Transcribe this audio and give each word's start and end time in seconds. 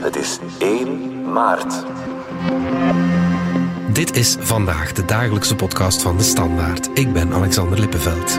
Het 0.00 0.16
is 0.16 0.38
1 0.58 1.32
maart. 1.32 1.84
Dit 3.92 4.16
is 4.16 4.36
vandaag 4.38 4.92
de 4.92 5.04
dagelijkse 5.04 5.54
podcast 5.54 6.02
van 6.02 6.16
de 6.16 6.22
Standaard. 6.22 6.88
Ik 6.94 7.12
ben 7.12 7.32
Alexander 7.32 7.78
Lippenveld. 7.78 8.38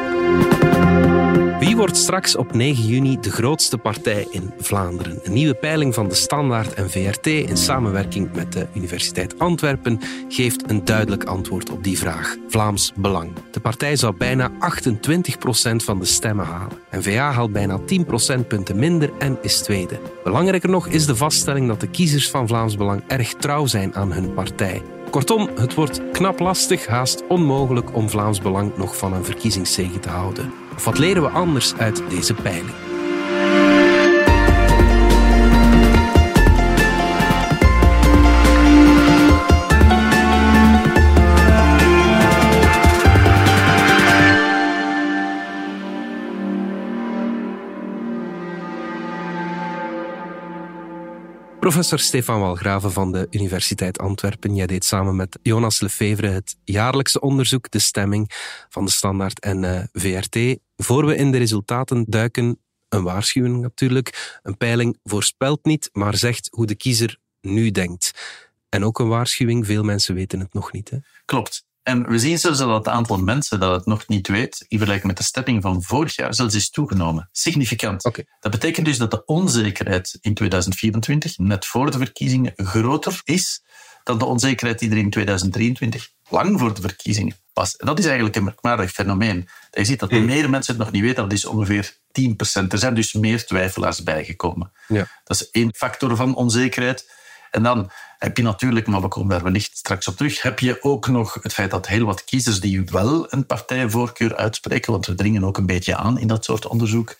Wordt 1.82 1.98
straks 1.98 2.36
op 2.36 2.54
9 2.54 2.86
juni 2.86 3.20
de 3.20 3.32
grootste 3.32 3.78
partij 3.78 4.28
in 4.30 4.54
Vlaanderen? 4.60 5.20
Een 5.24 5.34
nieuwe 5.34 5.54
peiling 5.54 5.94
van 5.94 6.08
de 6.08 6.16
Standaard 6.16 6.74
en 6.74 6.90
VRT 6.90 7.28
in 7.28 7.58
samenwerking 7.58 8.34
met 8.34 8.54
de 8.54 8.68
Universiteit 8.74 9.40
Antwerpen 9.40 10.00
geeft 10.28 10.70
een 10.70 10.86
duidelijk 10.86 11.24
antwoord 11.24 11.70
op 11.70 11.84
die 11.84 11.98
vraag. 11.98 12.36
Vlaams 12.48 12.92
Belang. 12.96 13.32
De 13.52 13.60
partij 13.60 13.96
zou 13.96 14.16
bijna 14.18 14.52
28% 14.52 15.76
van 15.76 16.00
de 16.00 16.06
stemmen 16.06 16.46
halen. 16.46 16.78
En 16.90 17.04
VA 17.04 17.32
haalt 17.32 17.52
bijna 17.52 17.80
10 17.86 18.06
procentpunten 18.06 18.80
minder 18.80 19.12
en 19.20 19.38
is 19.42 19.62
tweede. 19.62 20.00
Belangrijker 20.24 20.70
nog 20.70 20.88
is 20.88 21.06
de 21.06 21.16
vaststelling 21.16 21.68
dat 21.68 21.80
de 21.80 21.90
kiezers 21.90 22.30
van 22.30 22.48
Vlaams 22.48 22.78
Belang 22.78 23.04
erg 23.08 23.34
trouw 23.34 23.66
zijn 23.66 23.96
aan 23.96 24.12
hun 24.12 24.34
partij. 24.34 24.82
Kortom, 25.10 25.50
het 25.56 25.74
wordt 25.74 26.02
knap 26.12 26.40
lastig, 26.40 26.88
haast 26.88 27.24
onmogelijk 27.28 27.96
om 27.96 28.10
Vlaams 28.10 28.42
Belang 28.42 28.78
nog 28.78 28.98
van 28.98 29.14
een 29.14 29.26
verkiezingszege 29.26 30.00
te 30.00 30.10
houden. 30.10 30.54
Wat 30.84 30.98
leren 30.98 31.22
we 31.24 31.30
anders 31.30 31.76
uit 31.76 32.04
deze 32.10 32.34
peiling? 32.34 32.92
Professor 51.62 52.00
Stefan 52.00 52.40
Walgraven 52.40 52.92
van 52.92 53.12
de 53.12 53.28
Universiteit 53.30 54.00
Antwerpen. 54.00 54.56
Jij 54.56 54.68
deed 54.68 54.86
samen 54.86 55.16
met 55.16 55.40
Jonas 55.42 55.82
Lefevre 55.82 56.28
het 56.28 56.58
jaarlijkse 56.64 57.20
onderzoek 57.20 57.72
De 57.72 57.80
Stemming 57.80 58.32
van 58.70 58.86
de 58.86 58.92
Standaard 58.92 59.40
en 59.40 59.64
uh, 59.64 59.80
VRT. 59.92 60.60
Voor 60.84 61.06
we 61.06 61.16
in 61.16 61.32
de 61.32 61.38
resultaten 61.38 62.06
duiken, 62.08 62.60
een 62.90 63.04
waarschuwing 63.04 63.62
natuurlijk. 63.62 64.40
Een 64.44 64.58
peiling 64.58 64.98
voorspelt 65.04 65.66
niet, 65.66 65.90
maar 65.94 66.16
zegt 66.16 66.48
hoe 66.52 66.66
de 66.66 66.76
kiezer 66.76 67.18
nu 67.42 67.72
denkt. 67.72 68.12
En 68.70 68.86
ook 68.86 69.00
een 69.00 69.08
waarschuwing, 69.08 69.66
veel 69.66 69.84
mensen 69.84 70.16
weten 70.16 70.40
het 70.40 70.54
nog 70.54 70.72
niet. 70.72 70.90
Hè? 70.90 70.98
Klopt. 71.26 71.66
En 71.84 72.10
we 72.10 72.20
zien 72.20 72.40
zelfs 72.40 72.58
dat 72.58 72.70
het 72.70 72.88
aantal 72.88 73.18
mensen 73.18 73.60
dat 73.60 73.76
het 73.76 73.86
nog 73.86 74.08
niet 74.08 74.28
weet, 74.28 74.66
in 74.68 74.78
vergelijking 74.78 75.08
met 75.08 75.18
de 75.18 75.24
stemming 75.24 75.62
van 75.62 75.84
vorig 75.84 76.16
jaar, 76.16 76.34
zelfs 76.34 76.56
is 76.56 76.70
toegenomen. 76.70 77.30
Significant. 77.32 78.06
Okay. 78.06 78.26
Dat 78.40 78.52
betekent 78.52 78.86
dus 78.86 78.98
dat 78.98 79.12
de 79.12 79.26
onzekerheid 79.26 80.18
in 80.22 80.34
2024, 80.34 81.38
net 81.38 81.66
voor 81.66 81.92
de 81.92 81.98
verkiezingen, 81.98 82.54
groter 82.56 83.22
is 83.24 83.64
dan 84.04 84.18
de 84.18 84.26
onzekerheid 84.26 84.80
die 84.80 84.90
er 84.90 84.98
in 84.98 85.10
2023, 85.10 86.10
lang 86.30 86.60
voor 86.60 86.74
de 86.74 86.82
verkiezingen, 86.82 87.36
En 87.62 87.86
dat 87.86 88.00
is 88.00 88.06
eigenlijk 88.06 88.36
een 88.36 88.44
merkwaardig 88.44 88.92
fenomeen. 88.92 89.50
Je 89.72 89.86
ziet 89.86 90.00
dat 90.00 90.10
hmm. 90.10 90.26
meer 90.26 90.50
mensen 90.50 90.76
het 90.76 90.84
nog 90.84 90.92
niet 90.92 91.02
weten, 91.02 91.24
dat 91.24 91.32
is 91.34 91.46
ongeveer 91.46 91.94
10%. 91.94 92.68
Er 92.70 92.78
zijn 92.78 92.94
dus 92.94 93.14
meer 93.14 93.46
twijfelaars 93.46 94.04
bijgekomen. 94.04 94.72
Ja. 94.88 95.08
Dat 95.24 95.42
is 95.42 95.52
één 95.52 95.74
factor 95.76 96.16
van 96.16 96.36
onzekerheid. 96.36 97.10
En 97.52 97.64
dan 97.64 97.92
heb 98.18 98.38
je 98.38 98.44
natuurlijk, 98.44 98.88
maar 98.88 99.02
we 99.02 99.08
komen 99.08 99.30
daar 99.30 99.44
wellicht 99.44 99.78
straks 99.78 100.08
op 100.08 100.18
terug, 100.18 100.42
heb 100.42 100.60
je 100.60 100.84
ook 100.84 101.08
nog 101.08 101.34
het 101.42 101.54
feit 101.54 101.72
dat 101.72 101.88
heel 101.88 102.06
wat 102.06 102.24
kiezers 102.24 102.60
die 102.60 102.84
wel 102.86 103.34
een 103.34 103.46
partijvoorkeur 103.46 104.36
uitspreken, 104.36 104.92
want 104.92 105.06
we 105.06 105.16
dringen 105.16 105.44
ook 105.44 105.58
een 105.58 105.66
beetje 105.66 105.96
aan 105.96 106.20
in 106.20 106.28
dat 106.28 106.46
soort 106.46 106.68
onderzoek, 106.68 107.16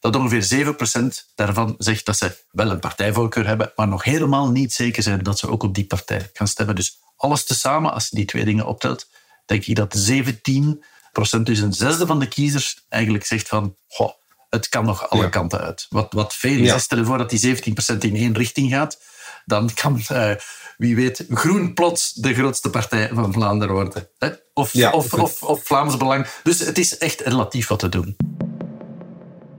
dat 0.00 0.16
ongeveer 0.16 0.74
7% 0.74 1.34
daarvan 1.34 1.74
zegt 1.78 2.06
dat 2.06 2.16
ze 2.16 2.36
wel 2.50 2.70
een 2.70 2.78
partijvoorkeur 2.78 3.46
hebben, 3.46 3.72
maar 3.76 3.88
nog 3.88 4.04
helemaal 4.04 4.50
niet 4.50 4.72
zeker 4.72 5.02
zijn 5.02 5.22
dat 5.22 5.38
ze 5.38 5.48
ook 5.48 5.62
op 5.62 5.74
die 5.74 5.86
partij 5.86 6.30
gaan 6.32 6.48
stemmen. 6.48 6.74
Dus 6.74 6.98
alles 7.16 7.44
tezamen, 7.44 7.92
als 7.92 8.08
je 8.08 8.16
die 8.16 8.24
twee 8.24 8.44
dingen 8.44 8.66
optelt, 8.66 9.08
denk 9.50 9.66
ik 9.66 9.76
dat 9.76 10.10
17%, 10.10 11.42
dus 11.42 11.58
een 11.58 11.72
zesde 11.72 12.06
van 12.06 12.18
de 12.18 12.28
kiezers, 12.28 12.84
eigenlijk 12.88 13.24
zegt 13.24 13.48
van, 13.48 13.76
goh, 13.88 14.10
het 14.48 14.68
kan 14.68 14.84
nog 14.84 15.08
alle 15.08 15.28
kanten 15.28 15.60
uit. 15.60 15.86
Wat, 15.88 16.12
wat 16.12 16.34
veel 16.34 16.58
is, 16.58 16.66
ja. 16.66 16.78
stel 16.78 16.98
je 16.98 17.04
voor 17.04 17.18
dat 17.18 17.30
die 17.30 17.56
17% 17.56 17.98
in 17.98 18.16
één 18.16 18.36
richting 18.36 18.70
gaat, 18.70 18.98
dan 19.44 19.70
kan, 19.74 20.00
uh, 20.12 20.32
wie 20.76 20.96
weet, 20.96 21.26
Groen 21.30 21.74
plots 21.74 22.12
de 22.12 22.34
grootste 22.34 22.70
partij 22.70 23.10
van 23.12 23.32
Vlaanderen 23.32 23.74
worden. 23.74 24.08
Hè? 24.18 24.28
Of, 24.54 24.72
ja, 24.72 24.90
of, 24.90 25.14
of, 25.14 25.42
of, 25.42 25.64
Vlaams 25.64 25.96
Belang. 25.96 26.26
Dus 26.42 26.58
het 26.58 26.78
is 26.78 26.98
echt 26.98 27.20
relatief 27.20 27.68
wat 27.68 27.78
te 27.78 27.88
doen. 27.88 28.16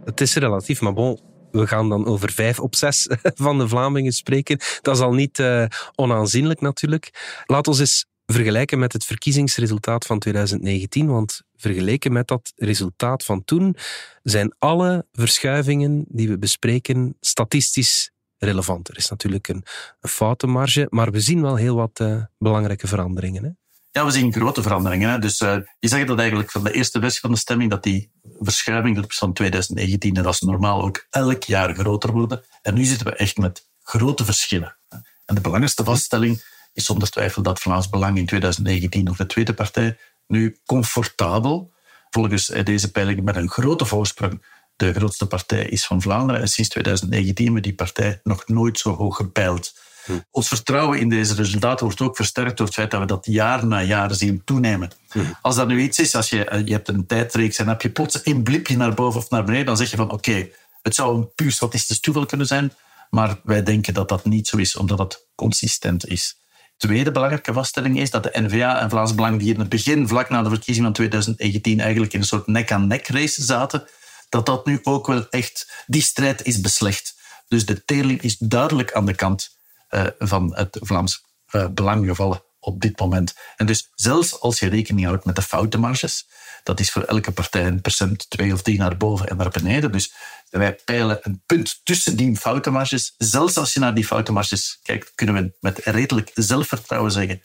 Het 0.05 0.21
is 0.21 0.35
relatief, 0.35 0.81
maar 0.81 0.93
bon, 0.93 1.19
we 1.51 1.67
gaan 1.67 1.89
dan 1.89 2.05
over 2.05 2.31
vijf 2.31 2.59
op 2.59 2.75
zes 2.75 3.07
van 3.45 3.57
de 3.57 3.67
Vlamingen 3.67 4.11
spreken. 4.11 4.59
Dat 4.81 4.95
is 4.95 5.01
al 5.01 5.13
niet 5.13 5.39
uh, 5.39 5.65
onaanzienlijk 5.95 6.61
natuurlijk. 6.61 7.41
Laat 7.45 7.67
ons 7.67 7.79
eens 7.79 8.05
vergelijken 8.31 8.79
met 8.79 8.93
het 8.93 9.05
verkiezingsresultaat 9.05 10.05
van 10.05 10.19
2019. 10.19 11.07
Want 11.07 11.41
vergeleken 11.55 12.11
met 12.11 12.27
dat 12.27 12.53
resultaat 12.55 13.25
van 13.25 13.43
toen 13.43 13.75
zijn 14.23 14.55
alle 14.57 15.05
verschuivingen 15.11 16.05
die 16.07 16.29
we 16.29 16.37
bespreken 16.37 17.17
statistisch 17.19 18.11
relevant. 18.37 18.89
Er 18.89 18.97
is 18.97 19.09
natuurlijk 19.09 19.47
een, 19.47 19.63
een 19.99 20.09
foutenmarge, 20.09 20.87
maar 20.89 21.11
we 21.11 21.19
zien 21.19 21.41
wel 21.41 21.55
heel 21.55 21.75
wat 21.75 21.99
uh, 21.99 22.23
belangrijke 22.37 22.87
veranderingen. 22.87 23.43
Hè? 23.43 23.49
Ja, 23.91 24.05
we 24.05 24.11
zien 24.11 24.33
grote 24.33 24.61
veranderingen. 24.61 25.09
Hè. 25.09 25.19
Dus 25.19 25.41
uh, 25.41 25.57
je 25.79 25.87
zegt 25.87 26.07
dat 26.07 26.19
eigenlijk 26.19 26.51
van 26.51 26.63
de 26.63 26.71
eerste 26.71 26.99
versie 26.99 27.19
van 27.19 27.31
de 27.31 27.37
stemming, 27.37 27.69
dat 27.69 27.83
die 27.83 28.11
verschuiving 28.39 29.05
van 29.07 29.33
2019, 29.33 30.15
en 30.15 30.23
dat 30.23 30.33
is 30.33 30.39
normaal 30.39 30.83
ook 30.83 31.05
elk 31.09 31.43
jaar 31.43 31.75
groter 31.75 32.11
worden. 32.11 32.43
En 32.61 32.73
nu 32.73 32.83
zitten 32.83 33.07
we 33.07 33.15
echt 33.15 33.37
met 33.37 33.67
grote 33.83 34.25
verschillen. 34.25 34.77
En 35.25 35.35
de 35.35 35.41
belangrijkste 35.41 35.83
vaststelling 35.83 36.43
is 36.73 36.85
zonder 36.85 37.09
twijfel 37.09 37.41
dat 37.41 37.59
Vlaams 37.59 37.89
Belang 37.89 38.17
in 38.17 38.25
2019 38.25 39.03
nog 39.03 39.17
de 39.17 39.25
tweede 39.25 39.53
partij 39.53 39.97
nu 40.27 40.59
comfortabel, 40.65 41.71
volgens 42.09 42.45
deze 42.45 42.91
peiling 42.91 43.21
met 43.21 43.35
een 43.35 43.49
grote 43.49 43.85
voorsprong, 43.85 44.41
de 44.75 44.93
grootste 44.93 45.25
partij 45.25 45.65
is 45.65 45.85
van 45.85 46.01
Vlaanderen. 46.01 46.41
En 46.41 46.47
sinds 46.47 46.69
2019 46.69 47.45
hebben 47.45 47.63
we 47.63 47.67
die 47.67 47.77
partij 47.77 48.19
nog 48.23 48.47
nooit 48.47 48.79
zo 48.79 48.95
hoog 48.95 49.15
gepeild. 49.15 49.73
Hm. 50.05 50.11
Ons 50.31 50.47
vertrouwen 50.47 50.99
in 50.99 51.09
deze 51.09 51.33
resultaten 51.33 51.85
wordt 51.85 52.01
ook 52.01 52.15
versterkt 52.15 52.57
door 52.57 52.65
het 52.65 52.75
feit 52.75 52.91
dat 52.91 52.99
we 52.99 53.05
dat 53.05 53.25
jaar 53.25 53.65
na 53.65 53.81
jaar 53.81 54.13
zien 54.13 54.41
toenemen. 54.43 54.91
Hm. 55.11 55.19
Als 55.41 55.55
dat 55.55 55.67
nu 55.67 55.81
iets 55.81 55.99
is, 55.99 56.15
als 56.15 56.29
je, 56.29 56.45
eh, 56.45 56.65
je 56.65 56.71
hebt 56.71 56.87
een 56.87 57.05
tijdreeks 57.05 57.57
en 57.57 57.67
heb 57.67 57.81
je 57.81 57.89
plots 57.89 58.19
een 58.23 58.43
blipje 58.43 58.77
naar 58.77 58.93
boven 58.93 59.19
of 59.19 59.29
naar 59.29 59.43
beneden, 59.43 59.65
dan 59.65 59.77
zeg 59.77 59.89
je 59.89 59.97
van 59.97 60.11
oké, 60.11 60.47
het 60.81 60.95
zou 60.95 61.17
een 61.17 61.33
puur 61.35 61.51
statistisch 61.51 61.99
toeval 61.99 62.25
kunnen 62.25 62.47
zijn, 62.47 62.73
maar 63.09 63.39
wij 63.43 63.63
denken 63.63 63.93
dat 63.93 64.09
dat 64.09 64.25
niet 64.25 64.47
zo 64.47 64.57
is, 64.57 64.75
omdat 64.75 64.99
het 64.99 65.27
consistent 65.35 66.07
is. 66.07 66.40
Tweede 66.81 67.11
belangrijke 67.11 67.53
vaststelling 67.53 67.99
is 67.99 68.09
dat 68.09 68.23
de 68.23 68.31
NVA 68.33 68.79
en 68.79 68.89
Vlaams 68.89 69.15
Belang, 69.15 69.39
die 69.39 69.53
in 69.53 69.59
het 69.59 69.69
begin, 69.69 70.07
vlak 70.07 70.29
na 70.29 70.41
de 70.41 70.49
verkiezing 70.49 70.85
van 70.85 70.93
2019, 70.93 71.79
eigenlijk 71.79 72.13
in 72.13 72.19
een 72.19 72.25
soort 72.25 72.47
nek-aan-nek 72.47 73.07
race 73.07 73.43
zaten, 73.43 73.87
dat 74.29 74.45
dat 74.45 74.65
nu 74.65 74.79
ook 74.83 75.07
wel 75.07 75.29
echt, 75.29 75.83
die 75.87 76.01
strijd 76.01 76.45
is 76.45 76.61
beslecht. 76.61 77.15
Dus 77.47 77.65
de 77.65 77.85
teerling 77.85 78.21
is 78.21 78.37
duidelijk 78.37 78.93
aan 78.93 79.05
de 79.05 79.15
kant 79.15 79.57
uh, 79.89 80.05
van 80.19 80.55
het 80.55 80.77
Vlaams 80.81 81.23
uh, 81.51 81.67
belang 81.67 82.07
gevallen 82.07 82.43
op 82.61 82.81
dit 82.81 82.99
moment. 82.99 83.33
En 83.55 83.65
dus 83.65 83.89
zelfs 83.95 84.39
als 84.39 84.59
je 84.59 84.69
rekening 84.69 85.05
houdt 85.05 85.25
met 85.25 85.35
de 85.35 85.41
foutenmarges, 85.41 86.27
dat 86.63 86.79
is 86.79 86.91
voor 86.91 87.03
elke 87.03 87.31
partij 87.31 87.67
een 87.67 87.81
procent, 87.81 88.29
twee 88.29 88.53
of 88.53 88.61
drie 88.61 88.77
naar 88.77 88.97
boven 88.97 89.27
en 89.27 89.37
naar 89.37 89.49
beneden. 89.49 89.91
Dus 89.91 90.13
wij 90.49 90.75
peilen 90.85 91.19
een 91.21 91.41
punt 91.45 91.79
tussen 91.83 92.15
die 92.15 92.37
foutenmarges. 92.37 93.13
Zelfs 93.17 93.57
als 93.57 93.73
je 93.73 93.79
naar 93.79 93.93
die 93.93 94.05
foutenmarges 94.05 94.79
kijkt, 94.83 95.11
kunnen 95.15 95.35
we 95.35 95.53
met 95.59 95.77
redelijk 95.83 96.31
zelfvertrouwen 96.33 97.11
zeggen 97.11 97.41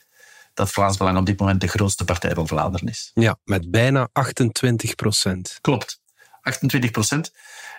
dat 0.53 0.71
Vlaams 0.71 0.97
Belang 0.97 1.17
op 1.17 1.25
dit 1.25 1.39
moment 1.39 1.61
de 1.61 1.67
grootste 1.67 2.03
partij 2.03 2.33
van 2.33 2.47
Vlaanderen 2.47 2.87
is. 2.87 3.11
Ja, 3.13 3.39
met 3.43 3.71
bijna 3.71 4.09
28 4.11 4.95
procent. 4.95 5.57
Klopt. 5.61 6.01
28 6.41 6.91
procent. 6.91 7.31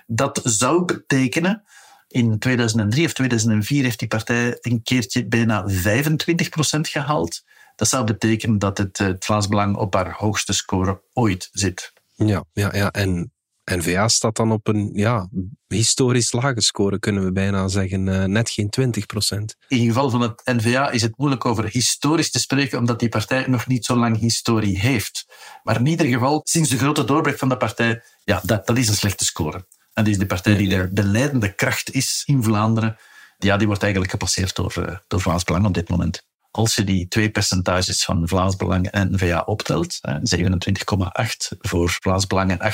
Dat 0.06 0.41
zou 0.44 0.84
betekenen, 0.84 1.65
in 2.08 2.38
2003 2.38 3.06
of 3.06 3.12
2004 3.12 3.83
heeft 3.83 3.98
die 3.98 4.09
partij 4.09 4.59
een 4.60 4.83
keertje 4.83 5.27
bijna 5.27 5.68
25 5.68 6.48
procent 6.48 6.88
gehaald. 6.88 7.42
Dat 7.77 7.88
zou 7.88 8.04
betekenen 8.04 8.59
dat 8.59 8.78
het, 8.78 8.98
het 8.98 9.24
Vlaams 9.24 9.48
Belang 9.48 9.77
op 9.77 9.94
haar 9.94 10.12
hoogste 10.12 10.53
score 10.53 11.03
ooit 11.12 11.48
zit. 11.53 11.92
Ja, 12.15 12.44
ja, 12.53 12.74
ja. 12.74 12.91
en 12.91 13.33
N-VA 13.65 14.09
staat 14.09 14.36
dan 14.36 14.53
op 14.53 14.68
een 14.68 14.91
ja, 14.94 15.28
historisch 15.66 16.33
lage 16.33 16.60
score, 16.60 16.98
kunnen 16.98 17.24
we 17.24 17.33
bijna 17.33 17.68
zeggen. 17.68 18.06
Uh, 18.06 18.24
net 18.24 18.50
geen 18.50 18.71
20 18.71 19.06
procent. 19.06 19.56
In 19.68 19.86
geval 19.86 20.10
van 20.10 20.21
het 20.21 20.42
N-VA 20.44 20.91
is 20.91 21.03
het 21.03 21.18
moeilijk 21.18 21.44
over 21.44 21.65
historisch 21.65 22.30
te 22.30 22.38
spreken, 22.38 22.78
omdat 22.78 23.00
die 23.00 23.09
partij 23.09 23.44
nog 23.47 23.66
niet 23.66 23.84
zo 23.84 23.97
lang 23.97 24.18
historie 24.18 24.78
heeft. 24.78 25.27
Maar 25.62 25.77
in 25.77 25.86
ieder 25.86 26.06
geval, 26.06 26.41
sinds 26.44 26.71
de 26.71 26.78
grote 26.78 27.04
doorbraak 27.04 27.38
van 27.38 27.48
de 27.48 27.56
partij, 27.56 28.03
ja, 28.24 28.41
dat, 28.44 28.66
dat 28.66 28.78
is 28.78 28.88
een 28.88 28.94
slechte 28.94 29.24
score. 29.24 29.66
En 29.98 30.04
dat 30.04 30.12
is 30.12 30.18
de 30.18 30.27
partij 30.27 30.56
die 30.56 30.68
de, 30.68 30.89
de 30.92 31.04
leidende 31.04 31.54
kracht 31.54 31.92
is 31.92 32.22
in 32.27 32.42
Vlaanderen. 32.42 32.97
Ja, 33.39 33.56
die 33.56 33.66
wordt 33.66 33.83
eigenlijk 33.83 34.12
gepasseerd 34.12 34.54
door, 34.54 34.74
uh, 34.78 34.97
door 35.09 35.21
Vlaams 35.21 35.45
Belang 35.45 35.66
op 35.66 35.74
dit 35.74 35.89
moment. 35.89 36.27
Als 36.50 36.74
je 36.74 36.84
die 36.84 37.09
twee 37.09 37.30
percentages 37.30 38.04
van 38.04 38.28
Vlaams 38.28 38.56
Belang 38.56 38.91
en 38.91 39.12
N-VA 39.12 39.41
optelt, 39.41 40.00
27,8 40.22 41.59
voor 41.59 41.91
Vlaams 41.91 42.27
Belang 42.27 42.59
en 42.59 42.72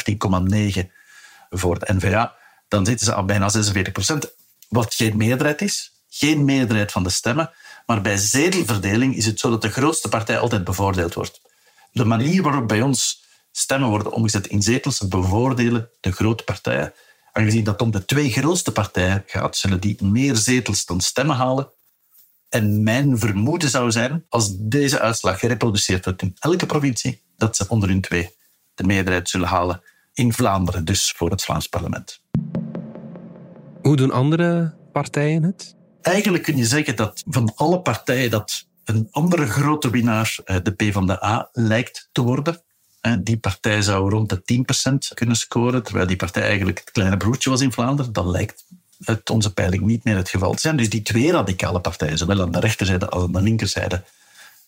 18,9 0.85 0.91
voor 1.51 1.79
de 1.79 1.95
N-VA, 1.95 2.35
dan 2.69 2.87
zitten 2.87 3.07
ze 3.07 3.15
al 3.15 3.25
bijna 3.25 3.49
46 3.49 3.93
procent. 3.93 4.33
Wat 4.69 4.95
geen 4.95 5.17
meerderheid 5.17 5.63
is, 5.63 5.93
geen 6.09 6.45
meerderheid 6.45 6.93
van 6.93 7.03
de 7.03 7.11
stemmen. 7.11 7.51
Maar 7.87 8.01
bij 8.01 8.17
zetelverdeling 8.17 9.17
is 9.17 9.27
het 9.27 9.41
zo 9.41 9.51
dat 9.51 9.63
de 9.63 9.71
grootste 9.71 10.09
partij 10.09 10.39
altijd 10.39 10.65
bevoordeeld 10.65 11.15
wordt. 11.15 11.41
De 11.93 12.05
manier 12.05 12.43
waarop 12.43 12.69
bij 12.69 12.83
ons 12.83 13.25
stemmen 13.53 13.89
worden 13.89 14.13
omgezet 14.13 14.47
in 14.47 14.63
zetels 14.63 15.09
bevoordelen 15.09 15.91
de 16.01 16.13
grote 16.13 16.45
partijen. 16.45 16.93
Aangezien 17.37 17.65
dat 17.65 17.83
om 17.83 17.91
de 17.91 18.05
twee 18.05 18.31
grootste 18.31 18.73
partijen 18.73 19.23
gaat, 19.27 19.57
zullen 19.57 19.81
die 19.81 20.05
meer 20.05 20.37
zetels 20.37 20.85
dan 20.85 21.01
stemmen 21.01 21.37
halen. 21.37 21.69
En 22.49 22.83
mijn 22.83 23.19
vermoeden 23.19 23.69
zou 23.69 23.91
zijn, 23.91 24.25
als 24.29 24.57
deze 24.59 25.01
uitslag 25.01 25.39
gereproduceerd 25.39 26.05
wordt 26.05 26.23
in 26.23 26.37
elke 26.39 26.67
provincie, 26.67 27.23
dat 27.37 27.57
ze 27.57 27.69
onder 27.69 27.89
hun 27.89 28.01
twee 28.01 28.31
de 28.75 28.85
meerderheid 28.85 29.29
zullen 29.29 29.49
halen 29.49 29.83
in 30.13 30.33
Vlaanderen, 30.33 30.85
dus 30.85 31.13
voor 31.17 31.31
het 31.31 31.43
Vlaams 31.43 31.67
parlement. 31.67 32.21
Hoe 33.83 33.97
doen 33.97 34.11
andere 34.11 34.75
partijen 34.93 35.43
het? 35.43 35.77
Eigenlijk 36.03 36.43
kun 36.43 36.57
je 36.57 36.67
zeggen 36.67 36.97
dat 36.97 37.23
van 37.27 37.53
alle 37.55 37.81
partijen 37.81 38.31
dat 38.31 38.67
een 38.85 39.09
andere 39.11 39.47
grote 39.47 39.91
winnaar 39.91 40.39
eh, 40.45 40.57
de 40.63 40.73
PvdA 40.73 41.49
lijkt 41.53 42.09
te 42.13 42.23
worden. 42.23 42.63
Die 43.19 43.37
partij 43.37 43.83
zou 43.83 44.11
rond 44.11 44.29
de 44.29 44.65
10% 44.93 45.15
kunnen 45.15 45.37
scoren, 45.37 45.83
terwijl 45.83 46.07
die 46.07 46.17
partij 46.17 46.43
eigenlijk 46.43 46.79
het 46.79 46.91
kleine 46.91 47.17
broertje 47.17 47.51
was 47.51 47.61
in 47.61 47.73
Vlaanderen. 47.73 48.13
Dat 48.13 48.27
lijkt 48.27 48.65
uit 49.05 49.31
onze 49.31 49.53
peiling 49.53 49.83
niet 49.83 50.05
meer 50.05 50.17
het 50.17 50.29
geval 50.29 50.55
te 50.55 50.61
zijn. 50.61 50.77
Dus 50.77 50.91
die 50.91 51.03
twee 51.03 51.33
radicale 51.33 51.81
partijen, 51.81 52.19
zowel 52.19 52.41
aan 52.41 52.53
de 52.53 52.61
rechterzijde 52.61 53.09
als 53.09 53.23
aan 53.23 53.33
de 53.33 53.43
linkerzijde, 53.43 54.05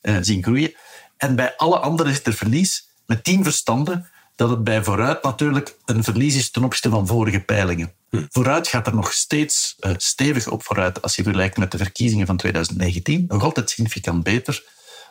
eh, 0.00 0.16
zien 0.20 0.42
groeien. 0.42 0.74
En 1.16 1.36
bij 1.36 1.56
alle 1.56 1.78
anderen 1.78 2.12
is 2.12 2.24
er 2.24 2.32
verlies 2.32 2.88
met 3.06 3.24
tien 3.24 3.42
verstanden 3.44 4.08
dat 4.36 4.50
het 4.50 4.64
bij 4.64 4.84
vooruit 4.84 5.22
natuurlijk 5.22 5.76
een 5.84 6.04
verlies 6.04 6.36
is 6.36 6.50
ten 6.50 6.64
opzichte 6.64 6.90
van 6.90 7.06
vorige 7.06 7.40
peilingen. 7.40 7.92
Hm. 8.10 8.24
Vooruit 8.30 8.68
gaat 8.68 8.86
er 8.86 8.94
nog 8.94 9.12
steeds 9.12 9.76
uh, 9.80 9.90
stevig 9.96 10.48
op 10.48 10.64
vooruit 10.64 11.02
als 11.02 11.16
je 11.16 11.22
vergelijkt 11.22 11.56
met 11.56 11.70
de 11.70 11.78
verkiezingen 11.78 12.26
van 12.26 12.36
2019. 12.36 13.24
Nog 13.28 13.42
altijd 13.42 13.70
significant 13.70 14.22
beter. 14.22 14.64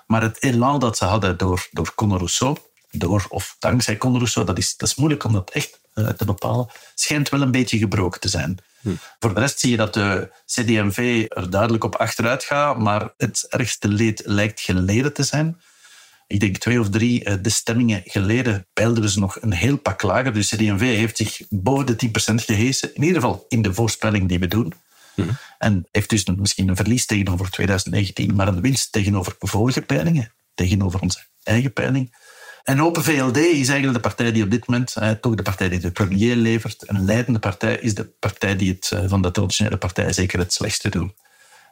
Maar 0.08 0.22
het 0.22 0.44
elan 0.44 0.80
dat 0.80 0.98
ze 0.98 1.06
hadden 1.06 1.38
door, 1.38 1.68
door 1.72 1.96
Conor 1.96 2.18
Rousseau, 2.18 2.58
door 2.98 3.26
of 3.30 3.56
dankzij 3.60 3.98
Rousseau, 4.00 4.48
dat 4.48 4.58
is, 4.58 4.76
dat 4.78 4.90
is 4.90 4.96
moeilijk 4.96 5.24
om 5.24 5.34
dat 5.34 5.50
echt 5.50 5.80
uh, 5.94 6.10
te 6.10 6.26
bepalen, 6.26 6.68
schijnt 6.96 7.30
wel 7.30 7.42
een 7.42 7.52
beetje 7.52 7.78
gebroken 7.78 8.20
te 8.20 8.30
zijn. 8.30 8.58
Hm. 8.82 8.90
Voor 9.20 9.34
de 9.34 9.40
rest 9.40 9.60
zie 9.60 9.72
je 9.72 9.78
dat 9.78 9.94
de 9.94 10.32
CD&V 10.46 11.26
er 11.30 11.50
duidelijk 11.50 11.84
op 11.84 11.96
achteruit 11.96 12.44
gaat, 12.44 12.78
maar 12.78 13.14
het 13.18 13.46
ergste 13.50 13.88
leed 13.88 14.22
lijkt 14.26 14.62
geleden 14.62 15.14
te 15.14 15.24
zijn 15.24 15.58
ik 16.28 16.40
denk 16.40 16.58
twee 16.58 16.80
of 16.80 16.90
drie 16.90 17.24
eh, 17.24 17.36
de 17.42 17.50
stemmingen 17.50 18.02
geleden 18.06 18.68
peilden 18.74 19.10
ze 19.10 19.20
nog 19.20 19.42
een 19.42 19.54
heel 19.54 19.78
pak 19.78 20.02
lager. 20.02 20.34
Dus 20.34 20.50
CD&V 20.50 20.80
heeft 20.80 21.18
zich 21.18 21.42
boven 21.50 21.86
de 21.86 22.10
10% 22.32 22.36
gehesen. 22.36 22.96
In 22.96 23.04
ieder 23.04 23.22
geval 23.22 23.46
in 23.48 23.62
de 23.62 23.74
voorspelling 23.74 24.28
die 24.28 24.40
we 24.40 24.48
doen. 24.48 24.74
Mhm. 25.16 25.30
En 25.58 25.88
heeft 25.92 26.10
dus 26.10 26.26
misschien 26.26 26.68
een 26.68 26.76
verlies 26.76 27.06
tegenover 27.06 27.50
2019, 27.50 28.36
maar 28.36 28.48
een 28.48 28.62
winst 28.62 28.92
tegenover 28.92 29.36
vorige 29.40 29.82
peilingen, 29.82 30.34
tegenover 30.54 31.00
onze 31.00 31.26
eigen 31.44 31.74
peiling. 31.74 32.16
En 32.66 32.82
Open 32.82 33.04
VLD 33.04 33.38
is 33.38 33.68
eigenlijk 33.68 33.94
de 33.94 34.10
partij 34.10 34.32
die 34.32 34.44
op 34.44 34.52
dit 34.52 34.68
moment, 34.68 34.96
eh, 34.96 35.12
toch 35.12 35.36
de 35.36 35.44
partij 35.44 35.70
die 35.70 35.80
de 35.80 35.92
premier 35.92 36.36
levert. 36.36 36.90
Een 36.90 37.06
leidende 37.06 37.40
partij 37.40 37.78
is 37.78 37.94
de 37.94 38.06
partij 38.06 38.56
die 38.56 38.72
het 38.74 38.92
eh, 38.92 39.04
van 39.08 39.22
de 39.22 39.32
traditionele 39.32 39.78
partijen 39.78 40.14
zeker 40.14 40.40
het 40.40 40.54
slechtste 40.54 40.90
doet. 40.90 41.14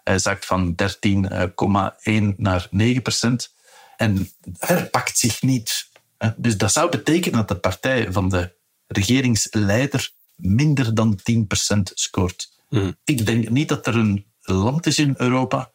Hij 0.03 0.19
zakt 0.19 0.45
van 0.45 0.75
13,1 0.75 2.33
naar 2.37 2.67
9 2.71 3.01
procent 3.01 3.53
en 3.97 4.29
herpakt 4.57 5.17
zich 5.17 5.41
niet. 5.41 5.89
Dus 6.35 6.57
dat 6.57 6.71
zou 6.71 6.89
betekenen 6.89 7.37
dat 7.37 7.47
de 7.47 7.55
partij 7.55 8.11
van 8.11 8.29
de 8.29 8.55
regeringsleider 8.87 10.11
minder 10.35 10.95
dan 10.95 11.19
10% 11.23 11.91
scoort. 11.93 12.51
Mm. 12.69 12.95
Ik 13.03 13.25
denk 13.25 13.49
niet 13.49 13.69
dat 13.69 13.87
er 13.87 13.95
een 13.95 14.25
land 14.41 14.85
is 14.85 14.99
in 14.99 15.13
Europa 15.17 15.71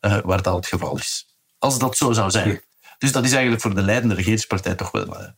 uh, 0.00 0.18
waar 0.24 0.42
dat 0.42 0.54
het 0.54 0.66
geval 0.66 0.98
is. 0.98 1.26
Als 1.58 1.78
dat 1.78 1.96
zo 1.96 2.12
zou 2.12 2.30
zijn. 2.30 2.62
Dus 3.02 3.12
dat 3.12 3.24
is 3.24 3.32
eigenlijk 3.32 3.62
voor 3.62 3.74
de 3.74 3.82
leidende 3.82 4.14
regeringspartij 4.14 4.74
toch 4.74 4.90
wel 4.90 5.06
uh, 5.06 5.28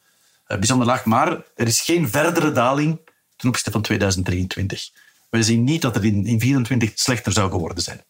bijzonder 0.46 0.87
laag. 0.87 1.05
Maar 1.05 1.28
er 1.55 1.66
is 1.66 1.81
geen 1.81 2.08
verdere 2.08 2.52
daling 2.52 3.00
ten 3.37 3.49
opzichte 3.49 3.70
van 3.70 3.82
2023. 3.82 4.90
We 5.31 5.43
zien 5.43 5.64
niet 5.64 5.82
dat 5.82 5.96
er 5.96 6.05
in 6.05 6.12
2024 6.12 6.93
slechter 6.94 7.32
zou 7.32 7.50
geworden 7.50 7.82
zijn. 7.82 8.05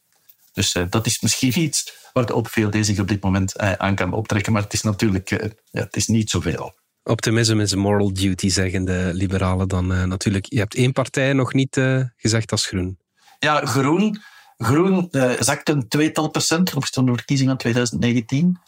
Dus 0.53 0.75
uh, 0.75 0.85
dat 0.91 1.07
is 1.07 1.21
misschien 1.21 1.59
iets 1.61 1.93
waar 2.13 2.27
de 2.27 2.35
OpenVLD 2.35 2.87
zich 2.87 2.99
op 2.99 3.09
dit 3.09 3.23
moment 3.23 3.61
uh, 3.61 3.73
aan 3.73 3.95
kan 3.95 4.13
optrekken. 4.13 4.53
Maar 4.53 4.63
het 4.63 4.73
is 4.73 4.83
natuurlijk 4.83 5.31
uh, 5.31 5.51
ja, 5.71 5.81
het 5.81 5.97
is 5.97 6.07
niet 6.07 6.31
zoveel. 6.31 6.75
Optimism 7.03 7.61
is 7.61 7.73
a 7.73 7.77
moral 7.77 8.13
duty, 8.13 8.49
zeggen 8.49 8.85
de 8.85 9.11
liberalen 9.13 9.69
dan 9.69 10.09
natuurlijk. 10.09 10.47
Je 10.49 10.59
hebt 10.59 10.75
één 10.75 10.93
partij 10.93 11.33
nog 11.33 11.53
niet 11.53 11.81
gezegd 12.17 12.51
als 12.51 12.67
groen. 12.67 12.99
Ja, 13.39 13.67
groen. 13.67 14.23
Groen 14.57 15.09
zakte 15.39 15.73
een 15.73 15.89
tweetal 15.89 16.29
procent 16.29 16.75
op 16.75 16.87
de 16.93 17.13
verkiezing 17.15 17.49
van 17.49 17.59
2019. 17.59 18.59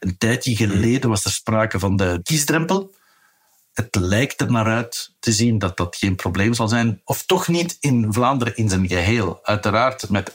Een 0.00 0.18
tijdje 0.18 0.56
geleden 0.56 1.10
was 1.10 1.24
er 1.24 1.30
sprake 1.30 1.78
van 1.78 1.96
de 1.96 2.20
kiesdrempel 2.22 2.94
het 3.72 3.94
lijkt 3.94 4.40
er 4.40 4.50
naar 4.50 4.66
uit 4.66 5.14
te 5.18 5.32
zien 5.32 5.58
dat 5.58 5.76
dat 5.76 5.96
geen 5.96 6.16
probleem 6.16 6.54
zal 6.54 6.68
zijn. 6.68 7.00
Of 7.04 7.22
toch 7.26 7.48
niet 7.48 7.76
in 7.80 8.12
Vlaanderen 8.12 8.56
in 8.56 8.68
zijn 8.68 8.88
geheel. 8.88 9.40
Uiteraard, 9.42 10.08
met 10.08 10.32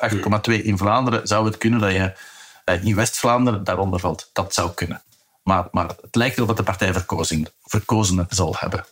8,2 0.50 0.63
in 0.63 0.77
Vlaanderen 0.77 1.27
zou 1.27 1.45
het 1.45 1.57
kunnen 1.57 1.79
dat 1.79 1.91
je 1.91 2.17
eh, 2.65 2.83
in 2.83 2.95
West-Vlaanderen 2.95 3.63
daaronder 3.63 4.00
valt. 4.00 4.29
Dat 4.33 4.53
zou 4.53 4.71
kunnen. 4.71 5.01
Maar, 5.44 5.68
maar 5.71 5.88
het 6.01 6.15
lijkt 6.15 6.35
erop 6.35 6.47
dat 6.47 6.57
de 6.57 6.63
partij 6.63 6.94
verkozen, 6.94 7.47
verkozen 7.63 8.25
zal 8.29 8.56
hebben. 8.57 8.85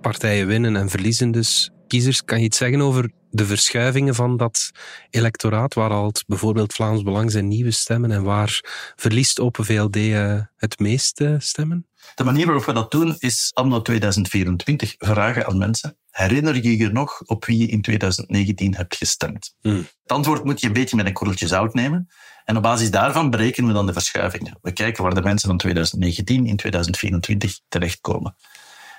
Partijen 0.00 0.46
winnen 0.46 0.76
en 0.76 0.88
verliezen 0.88 1.30
dus 1.30 1.70
kiezers. 1.92 2.24
Kan 2.24 2.38
je 2.38 2.44
iets 2.44 2.56
zeggen 2.56 2.80
over 2.80 3.10
de 3.30 3.46
verschuivingen 3.46 4.14
van 4.14 4.36
dat 4.36 4.70
electoraat, 5.10 5.74
waar 5.74 5.90
al 5.90 6.12
bijvoorbeeld 6.26 6.72
Vlaams 6.72 7.02
Belang 7.02 7.30
zijn 7.30 7.48
nieuwe 7.48 7.70
stemmen 7.70 8.12
en 8.12 8.22
waar 8.22 8.60
verliest 8.96 9.40
Open 9.40 9.64
VLD 9.64 9.96
eh, 9.96 10.40
het 10.56 10.78
meeste 10.78 11.36
stemmen? 11.38 11.86
De 12.14 12.24
manier 12.24 12.46
waarop 12.46 12.64
we 12.64 12.72
dat 12.72 12.90
doen 12.90 13.16
is 13.18 13.50
anno 13.54 13.82
2024 13.82 14.94
vragen 14.98 15.46
aan 15.46 15.58
mensen. 15.58 15.96
Herinner 16.10 16.62
je 16.62 16.76
je 16.76 16.88
nog 16.88 17.22
op 17.26 17.44
wie 17.44 17.58
je 17.58 17.66
in 17.66 17.82
2019 17.82 18.74
hebt 18.74 18.96
gestemd? 18.96 19.54
Hmm. 19.60 19.86
Het 20.02 20.12
antwoord 20.12 20.44
moet 20.44 20.60
je 20.60 20.66
een 20.66 20.72
beetje 20.72 20.96
met 20.96 21.06
een 21.06 21.12
korreltje 21.12 21.46
zout 21.46 21.74
nemen. 21.74 22.08
En 22.44 22.56
op 22.56 22.62
basis 22.62 22.90
daarvan 22.90 23.30
berekenen 23.30 23.68
we 23.68 23.74
dan 23.74 23.86
de 23.86 23.92
verschuivingen. 23.92 24.58
We 24.62 24.72
kijken 24.72 25.02
waar 25.02 25.14
de 25.14 25.22
mensen 25.22 25.48
van 25.48 25.58
2019 25.58 26.46
in 26.46 26.56
2024 26.56 27.60
terechtkomen. 27.68 28.36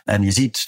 En 0.03 0.23
je 0.23 0.31
ziet, 0.31 0.65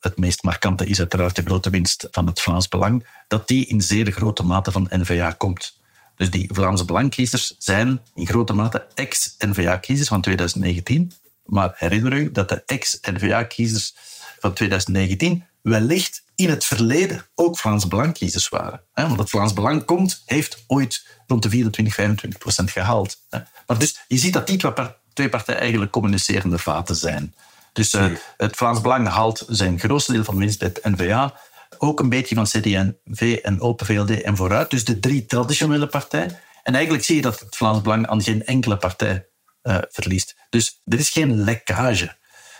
het 0.00 0.18
meest 0.18 0.42
markante 0.42 0.86
is 0.86 0.98
uiteraard 0.98 1.36
de 1.36 1.42
grote 1.42 1.70
winst 1.70 2.08
van 2.10 2.26
het 2.26 2.40
Vlaams 2.40 2.68
Belang, 2.68 3.06
dat 3.28 3.48
die 3.48 3.66
in 3.66 3.80
zeer 3.80 4.10
grote 4.12 4.42
mate 4.42 4.72
van 4.72 4.90
N-VA 4.90 5.30
komt. 5.30 5.78
Dus 6.16 6.30
die 6.30 6.48
Vlaamse 6.52 6.84
Belangkiezers 6.84 7.54
zijn 7.58 8.00
in 8.14 8.26
grote 8.26 8.52
mate 8.52 8.86
ex-N-VA-kiezers 8.94 10.08
van 10.08 10.20
2019. 10.20 11.12
Maar 11.44 11.72
herinner 11.76 12.12
u 12.12 12.32
dat 12.32 12.48
de 12.48 12.62
ex-N-VA-kiezers 12.66 13.94
van 14.38 14.52
2019 14.52 15.44
wellicht 15.62 16.22
in 16.34 16.48
het 16.48 16.64
verleden 16.64 17.26
ook 17.34 17.58
Vlaams 17.58 17.88
Belangkiezers 17.88 18.48
waren. 18.48 18.80
Want 18.92 19.18
het 19.18 19.30
Vlaams 19.30 19.52
Belang 19.52 19.84
komt, 19.84 20.22
heeft 20.24 20.64
ooit 20.66 21.06
rond 21.26 21.42
de 21.42 21.50
24, 21.50 21.94
25 21.94 22.40
procent 22.40 22.70
gehaald. 22.70 23.16
Maar 23.66 23.78
dus 23.78 24.04
je 24.08 24.18
ziet 24.18 24.32
dat 24.32 24.46
die 24.46 24.72
twee 25.12 25.28
partijen 25.28 25.60
eigenlijk 25.60 25.92
communicerende 25.92 26.58
vaten 26.58 26.96
zijn. 26.96 27.34
Dus 27.78 27.94
uh, 27.94 28.06
het 28.36 28.56
Vlaams 28.56 28.80
Belang 28.80 29.08
haalt 29.08 29.44
zijn 29.48 29.78
grootste 29.78 30.12
deel 30.12 30.24
van 30.24 30.34
de 30.34 30.40
winst 30.40 30.58
bij 30.58 30.68
het 30.68 30.84
N-VA. 30.84 31.34
Ook 31.78 32.00
een 32.00 32.08
beetje 32.08 32.34
van 32.34 32.44
CD&V 32.44 33.38
en 33.42 33.60
Open 33.60 33.86
VLD 33.86 34.22
en 34.22 34.36
vooruit. 34.36 34.70
Dus 34.70 34.84
de 34.84 34.98
drie 34.98 35.26
traditionele 35.26 35.86
partijen. 35.86 36.38
En 36.62 36.74
eigenlijk 36.74 37.04
zie 37.04 37.16
je 37.16 37.22
dat 37.22 37.40
het 37.40 37.56
Vlaams 37.56 37.82
Belang 37.82 38.06
aan 38.06 38.22
geen 38.22 38.44
enkele 38.44 38.76
partij 38.76 39.26
uh, 39.62 39.78
verliest. 39.88 40.36
Dus 40.50 40.80
er 40.84 40.98
is 40.98 41.10
geen 41.10 41.44
lekkage. 41.44 42.16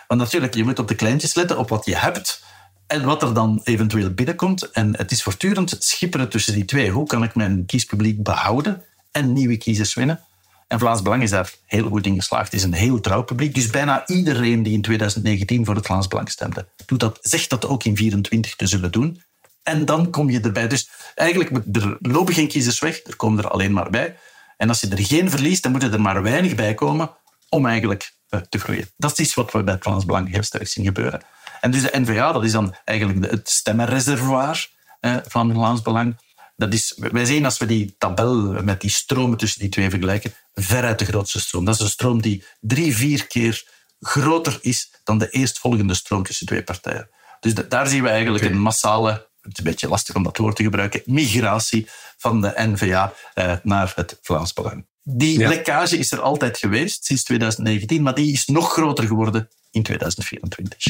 Want 0.07 0.21
natuurlijk, 0.21 0.55
je 0.55 0.65
moet 0.65 0.79
op 0.79 0.89
de 0.89 0.95
kleintjes 0.95 1.35
letten, 1.35 1.59
op 1.59 1.69
wat 1.69 1.85
je 1.85 1.97
hebt 1.97 2.45
en 2.87 3.05
wat 3.05 3.23
er 3.23 3.35
dan 3.35 3.61
eventueel 3.65 4.11
binnenkomt. 4.11 4.71
En 4.71 4.97
het 4.97 5.11
is 5.11 5.23
voortdurend 5.23 5.77
schipperen 5.79 6.29
tussen 6.29 6.55
die 6.55 6.65
twee. 6.65 6.91
Hoe 6.91 7.07
kan 7.07 7.23
ik 7.23 7.35
mijn 7.35 7.67
kiespubliek 7.67 8.23
behouden 8.23 8.85
en 9.13 9.33
nieuwe 9.33 9.57
kiezers 9.57 9.95
winnen? 9.95 10.21
En 10.69 10.79
Vlaams 10.79 11.03
Belang 11.03 11.23
is 11.23 11.31
daar 11.31 11.53
heel 11.67 11.89
goed 11.89 12.07
in 12.07 12.15
geslaagd. 12.15 12.45
Het 12.45 12.55
is 12.55 12.63
een 12.63 12.73
heel 12.73 13.01
trouw 13.01 13.23
publiek. 13.23 13.55
Dus 13.55 13.71
bijna 13.71 14.07
iedereen 14.07 14.63
die 14.63 14.73
in 14.73 14.83
2019 14.83 15.65
voor 15.65 15.75
het 15.75 15.87
Vlaams 15.87 16.09
Belang 16.09 16.31
stemde, 16.31 16.69
doet 16.87 17.01
dat, 17.01 17.19
zegt 17.21 17.51
dat 17.51 17.65
ook 17.65 17.85
in 17.85 17.95
2024 17.95 18.57
te 18.57 18.67
zullen 18.67 18.93
doen. 18.93 19.23
En 19.63 19.85
dan 19.85 20.11
kom 20.11 20.31
je 20.31 20.41
erbij. 20.41 20.69
Dus 20.69 20.91
eigenlijk, 21.15 21.51
er 21.77 21.97
lopen 22.01 22.35
geen 22.35 22.49
kiezers 22.49 22.79
weg, 22.79 23.05
er 23.05 23.17
komen 23.17 23.45
er 23.45 23.51
alleen 23.51 23.73
maar 23.73 23.91
bij. 23.91 24.17
En 24.57 24.69
als 24.69 24.81
je 24.81 24.89
er 24.89 25.05
geen 25.05 25.31
verliest, 25.31 25.63
dan 25.63 25.73
moet 25.73 25.83
er 25.83 26.01
maar 26.01 26.23
weinig 26.23 26.55
bij 26.55 26.75
komen 26.75 27.11
om 27.49 27.67
eigenlijk 27.67 28.13
eh, 28.29 28.41
te 28.41 28.59
groeien. 28.59 28.91
Dat 28.97 29.19
is 29.19 29.35
wat 29.35 29.53
we 29.53 29.63
bij 29.63 29.75
het 29.75 29.83
Vlaams 29.83 30.05
Belang 30.05 30.31
heel 30.31 30.43
sterk 30.43 30.69
zien 30.69 30.85
gebeuren. 30.85 31.21
En 31.61 31.71
dus 31.71 31.83
de 31.83 32.01
NVA, 32.01 32.33
dat 32.33 32.45
is 32.45 32.53
dan 32.53 32.75
eigenlijk 32.85 33.31
het 33.31 33.51
stemmenreservoir 33.51 34.69
eh, 35.01 35.17
van 35.27 35.53
Vlaams 35.53 35.83
Belang. 35.83 36.17
Dat 36.59 36.73
is, 36.73 36.95
wij 36.97 37.25
zien 37.25 37.45
als 37.45 37.59
we 37.59 37.67
die 37.67 37.95
tabel 37.99 38.62
met 38.62 38.81
die 38.81 38.91
stromen 38.91 39.38
tussen 39.38 39.61
die 39.61 39.69
twee 39.69 39.91
vergelijken, 39.91 40.33
veruit 40.55 40.99
de 40.99 41.05
grootste 41.05 41.41
stroom. 41.41 41.65
Dat 41.65 41.75
is 41.75 41.81
een 41.81 41.88
stroom 41.88 42.23
die 42.23 42.45
drie, 42.61 42.97
vier 42.97 43.27
keer 43.27 43.65
groter 44.00 44.59
is 44.61 44.91
dan 45.05 45.19
de 45.19 45.31
eerstvolgende 45.31 45.95
stroom 45.95 46.23
tussen 46.23 46.47
twee 46.47 46.62
partijen. 46.62 47.11
Dus 47.41 47.55
daar 47.55 47.87
zien 47.87 48.03
we 48.03 48.09
eigenlijk 48.09 48.45
een 48.45 48.59
massale 48.59 49.29
het 49.41 49.59
is 49.59 49.65
een 49.65 49.71
beetje 49.71 49.88
lastig 49.88 50.15
om 50.15 50.23
dat 50.23 50.37
woord 50.37 50.57
te 50.57 50.62
gebruiken, 50.62 51.03
migratie 51.05 51.88
van 52.17 52.41
de 52.41 52.53
NVA 52.57 53.12
eh, 53.35 53.57
naar 53.62 53.93
het 53.95 54.19
Vlaams 54.23 54.53
Belang. 54.53 54.87
Die 55.03 55.38
Ja. 55.38 55.49
lekkage 55.49 55.99
is 55.99 56.12
er 56.12 56.21
altijd 56.21 56.59
geweest 56.59 57.05
sinds 57.05 57.23
2019, 57.23 58.03
maar 58.03 58.15
die 58.15 58.33
is 58.33 58.47
nog 58.47 58.73
groter 58.73 59.07
geworden 59.07 59.49
in 59.71 59.83
2024. 59.83 60.85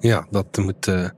Ja, 0.00 0.26
dat 0.30 0.56
moet 0.56 0.86
eh, 0.86 1.08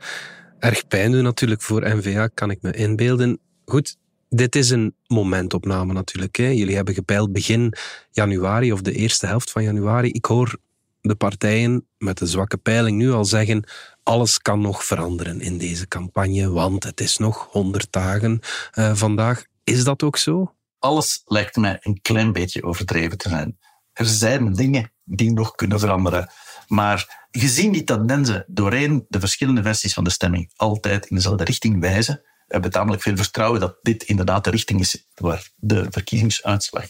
erg 0.65 0.87
pijn 0.87 1.13
doen 1.13 1.23
natuurlijk 1.23 1.63
voor 1.63 1.97
NVA, 1.97 2.27
kan 2.27 2.51
ik 2.51 2.63
me 2.63 2.73
inbeelden. 2.73 3.39
Goed, 3.65 3.97
dit 4.29 4.57
is 4.57 4.71
een 4.71 4.95
momentopname 5.07 5.93
natuurlijk. 5.93 6.37
Hè. 6.37 6.47
Jullie 6.47 6.77
hebben 6.77 6.95
gepeild 6.95 7.33
begin 7.33 7.75
januari 8.11 8.73
of 8.73 8.83
de 8.83 8.93
eerste 8.93 9.27
helft 9.27 9.51
van 9.51 9.63
januari. 9.63 10.09
Ik 10.09 10.25
hoor 10.25 10.59
de 11.01 11.15
partijen 11.15 11.87
met 11.99 12.19
de 12.19 12.27
zwakke 12.27 12.57
peiling 12.57 12.99
nu 12.99 13.13
al 13.13 13.25
zeggen 13.25 13.65
alles 14.03 14.39
kan 14.39 14.61
nog 14.61 14.85
veranderen 14.85 15.41
in 15.41 15.59
deze 15.59 15.89
campagne, 15.89 16.51
want 16.51 16.85
het 16.85 17.01
is 17.01 17.17
nog 17.17 17.49
100 17.51 17.93
dagen 17.93 18.41
eh, 18.73 18.95
vandaag. 18.95 19.45
Is 19.65 19.85
dat 19.85 20.03
ook 20.03 20.17
zo? 20.17 20.55
Alles 20.79 21.23
lijkt 21.25 21.57
mij 21.57 21.79
een 21.81 21.99
klein 22.03 22.33
beetje 22.33 22.63
overdreven 22.63 23.19
te 23.19 23.29
zijn. 23.29 23.59
Er 23.93 24.07
zijn 24.07 24.53
dingen 24.53 24.93
die 25.05 25.33
nog 25.33 25.55
kunnen 25.55 25.81
veranderen. 25.81 26.31
Maar 26.69 27.24
gezien 27.39 27.73
die 27.73 27.85
tendensen 27.85 28.45
doorheen 28.47 29.05
de 29.09 29.21
verschillende 29.21 29.63
versies 29.63 29.95
van 29.95 30.05
de 30.05 30.11
stemming 30.11 30.51
altijd 30.57 31.07
in 31.07 31.17
dezelfde 31.17 31.45
richting 31.45 31.81
wijzen, 31.81 32.23
hebben 32.47 32.71
we 32.71 32.77
tamelijk 32.77 33.03
veel 33.03 33.17
vertrouwen 33.17 33.61
dat 33.61 33.77
dit 33.83 34.03
inderdaad 34.03 34.45
de 34.45 34.51
richting 34.51 34.81
is 34.81 35.07
waar 35.15 35.49
de 35.57 35.87
verkiezingsuitslag 35.91 36.87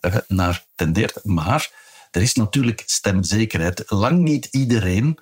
eh, 0.00 0.16
naar 0.28 0.64
tendeert. 0.74 1.24
Maar 1.24 1.70
er 2.10 2.22
is 2.22 2.34
natuurlijk 2.34 2.82
stemzekerheid. 2.86 3.84
Lang 3.86 4.18
niet 4.18 4.44
iedereen 4.50 5.18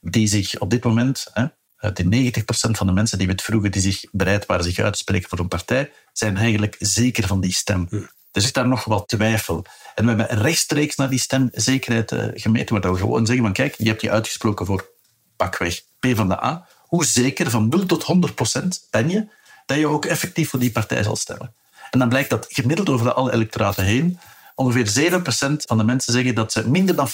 die 0.00 0.26
zich 0.26 0.58
op 0.58 0.70
dit 0.70 0.84
moment, 0.84 1.26
hè, 1.32 1.46
uit 1.76 1.96
de 1.96 2.04
90% 2.04 2.76
van 2.76 2.86
de 2.86 2.92
mensen 2.92 3.18
die 3.18 3.26
we 3.26 3.32
het 3.32 3.42
vroegen, 3.42 3.70
die 3.70 3.82
zich 3.82 4.04
bereid 4.12 4.46
waren 4.46 4.64
zich 4.64 4.96
spreken 4.96 5.28
voor 5.28 5.38
een 5.38 5.48
partij, 5.48 5.92
zijn 6.12 6.36
eigenlijk 6.36 6.76
zeker 6.78 7.26
van 7.26 7.40
die 7.40 7.52
stem. 7.52 7.88
Er 8.36 8.42
zit 8.42 8.54
daar 8.54 8.68
nog 8.68 8.84
wat 8.84 9.08
twijfel. 9.08 9.64
En 9.94 10.04
we 10.04 10.08
hebben 10.12 10.38
rechtstreeks 10.42 10.96
naar 10.96 11.10
die 11.10 11.18
stemzekerheid 11.18 12.12
eh, 12.12 12.24
gemeten, 12.34 12.80
waar 12.80 12.92
we 12.92 12.98
gewoon 12.98 13.26
zeggen 13.26 13.44
van 13.44 13.52
kijk, 13.52 13.74
je 13.78 13.88
hebt 13.88 14.00
je 14.00 14.10
uitgesproken 14.10 14.66
voor 14.66 14.90
pakweg 15.36 15.82
P 15.98 16.06
van 16.14 16.28
de 16.28 16.44
A. 16.44 16.68
Hoe 16.86 17.04
zeker 17.04 17.50
van 17.50 17.68
0 17.68 17.86
tot 17.86 18.04
100% 18.04 18.90
ben 18.90 19.10
je 19.10 19.28
dat 19.66 19.78
je 19.78 19.86
ook 19.86 20.04
effectief 20.04 20.50
voor 20.50 20.58
die 20.58 20.70
partij 20.70 21.02
zal 21.02 21.16
stemmen? 21.16 21.54
En 21.90 21.98
dan 21.98 22.08
blijkt 22.08 22.30
dat 22.30 22.46
gemiddeld 22.48 22.88
over 22.88 23.12
alle 23.12 23.32
electoraten 23.32 23.84
heen 23.84 24.18
ongeveer 24.54 25.10
7% 25.10 25.22
van 25.56 25.78
de 25.78 25.84
mensen 25.84 26.12
zeggen 26.12 26.34
dat 26.34 26.52
ze 26.52 26.68
minder 26.68 26.96
dan 26.96 27.08
50% 27.08 27.12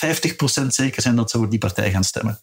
zeker 0.67 1.03
zijn 1.03 1.17
dat 1.17 1.31
ze 1.31 1.39
voor 1.39 1.51
die 1.51 1.59
partij 1.59 1.91
gaan 1.91 2.05
stemmen. 2.05 2.41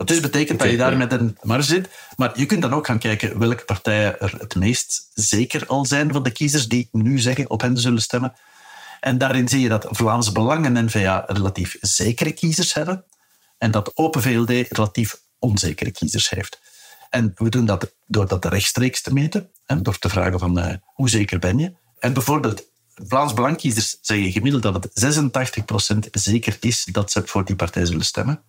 Wat 0.00 0.08
dus 0.08 0.20
betekent 0.20 0.58
dat 0.58 0.70
je 0.70 0.76
daar 0.76 0.96
met 0.96 1.12
een 1.12 1.38
marge 1.42 1.62
zit. 1.62 1.88
Maar 2.16 2.38
je 2.38 2.46
kunt 2.46 2.62
dan 2.62 2.72
ook 2.72 2.86
gaan 2.86 2.98
kijken 2.98 3.38
welke 3.38 3.64
partijen 3.64 4.20
er 4.20 4.34
het 4.38 4.54
meest 4.54 5.10
zeker 5.14 5.66
al 5.66 5.86
zijn 5.86 6.12
van 6.12 6.22
de 6.22 6.30
kiezers 6.30 6.68
die 6.68 6.88
nu 6.92 7.18
zeggen 7.18 7.50
op 7.50 7.60
hen 7.60 7.76
zullen 7.76 8.02
stemmen. 8.02 8.34
En 9.00 9.18
daarin 9.18 9.48
zie 9.48 9.60
je 9.60 9.68
dat 9.68 9.86
Vlaams 9.90 10.32
Belang 10.32 10.66
en 10.66 10.84
N-VA 10.84 11.24
relatief 11.26 11.76
zekere 11.80 12.32
kiezers 12.32 12.74
hebben 12.74 13.04
en 13.58 13.70
dat 13.70 13.96
Open 13.96 14.22
VLD 14.22 14.50
relatief 14.50 15.20
onzekere 15.38 15.90
kiezers 15.90 16.30
heeft. 16.30 16.60
En 17.10 17.32
we 17.34 17.48
doen 17.48 17.64
dat 17.64 17.94
door 18.06 18.28
dat 18.28 18.44
rechtstreeks 18.44 19.02
te 19.02 19.12
meten, 19.12 19.50
hè, 19.66 19.82
door 19.82 19.98
te 19.98 20.08
vragen 20.08 20.38
van 20.38 20.58
eh, 20.58 20.74
hoe 20.84 21.08
zeker 21.08 21.38
ben 21.38 21.58
je. 21.58 21.72
En 21.98 22.12
bijvoorbeeld 22.12 22.64
Vlaams 22.94 23.34
Belangkiezers 23.34 23.98
zeggen 24.00 24.32
gemiddeld 24.32 24.62
dat 24.62 24.84
het 24.84 24.90
86% 24.92 26.10
zeker 26.10 26.56
is 26.60 26.84
dat 26.84 27.12
ze 27.12 27.22
voor 27.24 27.44
die 27.44 27.56
partij 27.56 27.84
zullen 27.84 28.04
stemmen. 28.04 28.42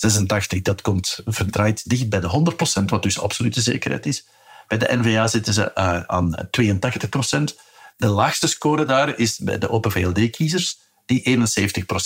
86, 0.00 0.62
dat 0.62 0.80
komt 0.80 1.20
verdraaid 1.24 1.88
dicht 1.88 2.08
bij 2.08 2.20
de 2.20 2.54
100%, 2.80 2.84
wat 2.84 3.02
dus 3.02 3.20
absolute 3.20 3.60
zekerheid 3.60 4.06
is. 4.06 4.26
Bij 4.68 4.78
de 4.78 4.96
NVA 4.96 5.26
zitten 5.26 5.54
ze 5.54 5.72
eh, 5.72 6.00
aan 6.00 6.48
82%. 6.50 7.54
De 7.96 8.06
laagste 8.06 8.46
score 8.46 8.84
daar 8.84 9.18
is 9.18 9.38
bij 9.38 9.58
de 9.58 9.70
Open 9.70 9.90
VLD-kiezers, 9.90 10.78
die 11.06 11.48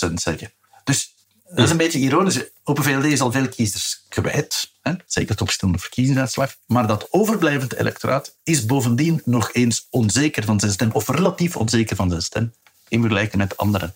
71% 0.09 0.13
zeggen. 0.13 0.51
Dus 0.83 1.13
dat 1.43 1.65
is 1.65 1.71
een 1.71 1.77
beetje 1.77 1.99
ironisch. 1.99 2.39
Open 2.63 2.83
VLD 2.83 3.03
is 3.03 3.21
al 3.21 3.31
veel 3.31 3.49
kiezers 3.49 4.03
kwijt, 4.09 4.71
hè? 4.81 4.91
zeker 5.05 5.35
ten 5.35 5.41
opzichte 5.41 5.65
van 5.65 5.71
de 5.71 5.79
verkiezingsuitslag. 5.79 6.55
Maar 6.65 6.87
dat 6.87 7.07
overblijvend 7.09 7.73
electoraat 7.73 8.35
is 8.43 8.65
bovendien 8.65 9.21
nog 9.25 9.53
eens 9.53 9.87
onzeker 9.89 10.43
van 10.43 10.59
zijn 10.59 10.71
stem, 10.71 10.91
of 10.91 11.07
relatief 11.07 11.57
onzeker 11.57 11.95
van 11.95 12.09
zijn 12.09 12.21
stem, 12.21 12.53
in 12.87 12.99
vergelijking 12.99 13.41
met 13.41 13.57
andere 13.57 13.85
eh, 13.85 13.91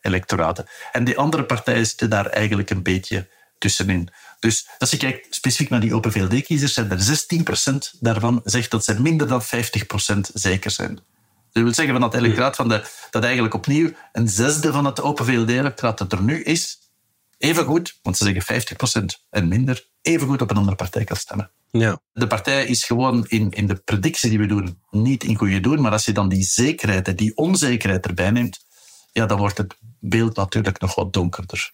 electoraten. 0.00 0.66
En 0.92 1.04
die 1.04 1.18
andere 1.18 1.44
partijen 1.44 1.86
zitten 1.86 2.10
daar 2.10 2.26
eigenlijk 2.26 2.70
een 2.70 2.82
beetje 2.82 3.28
tussenin. 3.58 4.08
Dus 4.38 4.68
als 4.78 4.90
je 4.90 4.96
kijkt 4.96 5.34
specifiek 5.34 5.70
naar 5.70 5.80
die 5.80 5.94
Open 5.94 6.12
VLD-kiezers, 6.12 6.72
zijn 6.72 6.90
er 6.90 7.26
16% 7.94 7.98
daarvan 8.00 8.40
zegt 8.44 8.70
dat 8.70 8.84
ze 8.84 9.00
minder 9.00 9.28
dan 9.28 9.42
50% 9.42 9.46
zeker 10.34 10.70
zijn. 10.70 10.94
Dat 11.52 11.62
wil 11.62 11.74
zeggen 11.74 11.94
van 11.94 12.10
dat 12.10 12.14
electoraat 12.14 12.56
van 12.56 12.68
de, 12.68 12.84
dat 13.10 13.22
eigenlijk 13.24 13.54
opnieuw 13.54 13.90
een 14.12 14.28
zesde 14.28 14.72
van 14.72 14.84
het 14.84 15.00
Open 15.00 15.24
VLD-electoraat 15.24 15.98
dat 15.98 16.12
er 16.12 16.22
nu 16.22 16.42
is, 16.42 16.78
even 17.38 17.64
goed, 17.64 17.98
want 18.02 18.16
ze 18.16 18.24
zeggen 18.24 19.02
50% 19.02 19.04
en 19.30 19.48
minder, 19.48 19.88
even 20.02 20.26
goed 20.26 20.42
op 20.42 20.50
een 20.50 20.56
andere 20.56 20.76
partij 20.76 21.04
kan 21.04 21.16
stemmen. 21.16 21.50
Ja. 21.70 22.00
De 22.12 22.26
partij 22.26 22.66
is 22.66 22.84
gewoon 22.84 23.26
in, 23.28 23.50
in 23.50 23.66
de 23.66 23.74
predictie 23.74 24.30
die 24.30 24.38
we 24.38 24.46
doen 24.46 24.78
niet 24.90 25.24
in 25.24 25.36
goede 25.36 25.60
doen, 25.60 25.80
maar 25.80 25.92
als 25.92 26.04
je 26.04 26.12
dan 26.12 26.28
die 26.28 26.42
zekerheid 26.42 27.08
en 27.08 27.16
die 27.16 27.36
onzekerheid 27.36 28.06
erbij 28.06 28.30
neemt, 28.30 28.64
ja, 29.12 29.26
dan 29.26 29.38
wordt 29.38 29.58
het 29.58 29.76
beeld 29.98 30.36
natuurlijk 30.36 30.80
nog 30.80 30.94
wat 30.94 31.12
donkerder. 31.12 31.72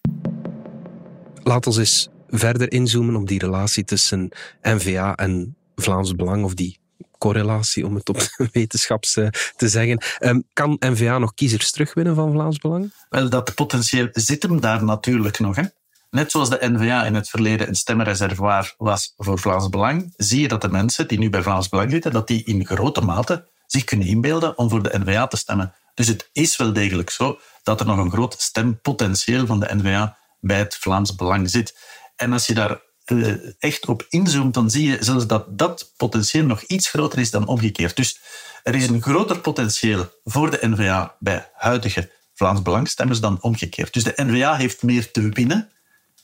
Laat 1.43 1.67
ons 1.67 1.77
eens 1.77 2.09
verder 2.29 2.73
inzoomen 2.73 3.17
op 3.17 3.29
die 3.29 3.39
relatie 3.39 3.85
tussen 3.85 4.29
NVA 4.63 5.15
en 5.15 5.57
Vlaams 5.77 6.15
Belang, 6.15 6.45
of 6.45 6.55
die 6.55 6.79
correlatie, 7.19 7.87
om 7.87 7.95
het 7.95 8.09
op 8.09 8.21
wetenschaps 8.53 9.17
eh, 9.17 9.29
te 9.57 9.69
zeggen. 9.69 10.03
Ehm, 10.19 10.41
kan 10.53 10.77
NVA 10.79 11.19
nog 11.19 11.35
kiezers 11.35 11.71
terugwinnen 11.71 12.15
van 12.15 12.33
Vlaams 12.33 12.59
Belang? 12.59 12.93
Wel, 13.09 13.29
dat 13.29 13.55
potentieel 13.55 14.09
zit 14.13 14.43
hem 14.43 14.61
daar 14.61 14.85
natuurlijk 14.85 15.39
nog. 15.39 15.57
Hè? 15.57 15.63
Net 16.11 16.31
zoals 16.31 16.51
de 16.51 16.59
NVA 16.61 17.05
in 17.05 17.15
het 17.15 17.29
verleden 17.29 17.69
een 17.69 17.75
stemmenreservoir 17.75 18.75
was 18.77 19.15
voor 19.17 19.39
Vlaams 19.39 19.69
Belang, 19.69 20.15
zie 20.17 20.41
je 20.41 20.49
dat 20.49 20.61
de 20.61 20.69
mensen 20.69 21.09
die 21.09 21.19
nu 21.19 21.31
bij 21.31 21.43
Vlaams 21.43 21.69
Belang 21.69 21.91
zitten, 21.91 22.13
dat 22.13 22.27
die 22.27 22.45
in 22.45 22.67
grote 22.67 23.01
mate 23.01 23.49
zich 23.67 23.85
kunnen 23.85 24.07
inbeelden 24.07 24.59
om 24.59 24.69
voor 24.69 24.83
de 24.83 24.99
NVA 24.99 25.27
te 25.27 25.37
stemmen. 25.37 25.75
Dus 25.99 26.07
het 26.07 26.29
is 26.33 26.57
wel 26.57 26.73
degelijk 26.73 27.11
zo 27.11 27.39
dat 27.63 27.81
er 27.81 27.87
nog 27.87 27.99
een 27.99 28.11
groot 28.11 28.35
stempotentieel 28.39 29.47
van 29.47 29.61
de 29.61 29.75
NVA 29.75 30.19
bij 30.41 30.59
het 30.59 30.75
Vlaams 30.75 31.15
Belang 31.15 31.51
zit. 31.51 31.77
En 32.17 32.33
als 32.33 32.47
je 32.47 32.55
daar 32.55 32.81
eh, 33.05 33.63
echt 33.63 33.87
op 33.87 34.07
inzoomt, 34.09 34.55
dan 34.55 34.71
zie 34.71 34.91
je 34.91 34.97
zelfs 35.01 35.27
dat 35.27 35.59
dat 35.59 35.93
potentieel 35.97 36.45
nog 36.45 36.63
iets 36.63 36.89
groter 36.89 37.19
is 37.19 37.31
dan 37.31 37.47
omgekeerd. 37.47 37.97
Dus 37.97 38.21
er 38.63 38.75
is 38.75 38.87
een 38.87 39.03
groter 39.03 39.41
potentieel 39.41 40.11
voor 40.25 40.51
de 40.51 40.69
NVA 40.69 41.17
bij 41.19 41.51
huidige 41.55 42.11
Vlaams 42.35 42.63
Belangstemmers 42.63 43.21
dan 43.21 43.43
omgekeerd. 43.43 43.93
Dus 43.93 44.05
de 44.05 44.13
NVA 44.17 44.57
heeft 44.57 44.83
meer 44.83 45.11
te 45.11 45.29
winnen 45.29 45.71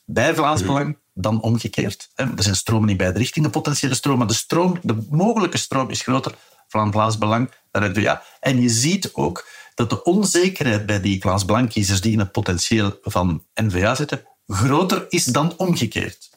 bij 0.05 0.35
Vlaams 0.35 0.63
Belang 0.63 0.99
dan 1.15 1.41
omgekeerd. 1.41 2.11
Er 2.15 2.31
zijn 2.37 2.57
stromen 2.57 2.89
in 2.89 2.97
beide 2.97 3.19
richtingen, 3.19 3.51
potentiële 3.51 3.95
stroom, 3.95 4.19
maar 4.19 4.27
de, 4.27 4.35
stroom, 4.35 4.79
de 4.83 5.07
mogelijke 5.11 5.59
stroom 5.59 5.91
is 5.91 6.03
groter 6.03 6.35
van 6.79 6.93
Vlaams 6.93 7.19
Belang 7.19 7.51
dan 7.71 7.91
NVA. 7.91 8.23
En 8.41 8.61
je 8.61 8.69
ziet 8.69 9.11
ook 9.13 9.49
dat 9.75 9.91
de 9.91 10.03
onzekerheid 10.03 10.87
bij 10.87 11.01
die 11.01 11.21
Vlaams 11.21 11.45
Belangkiezers 11.45 12.01
die 12.01 12.13
in 12.13 12.19
het 12.19 12.33
potentieel 12.33 12.99
van 13.03 13.45
NVA 13.55 13.95
zitten, 13.95 14.27
groter 14.47 15.07
is 15.09 15.25
dan 15.25 15.57
omgekeerd. 15.57 16.31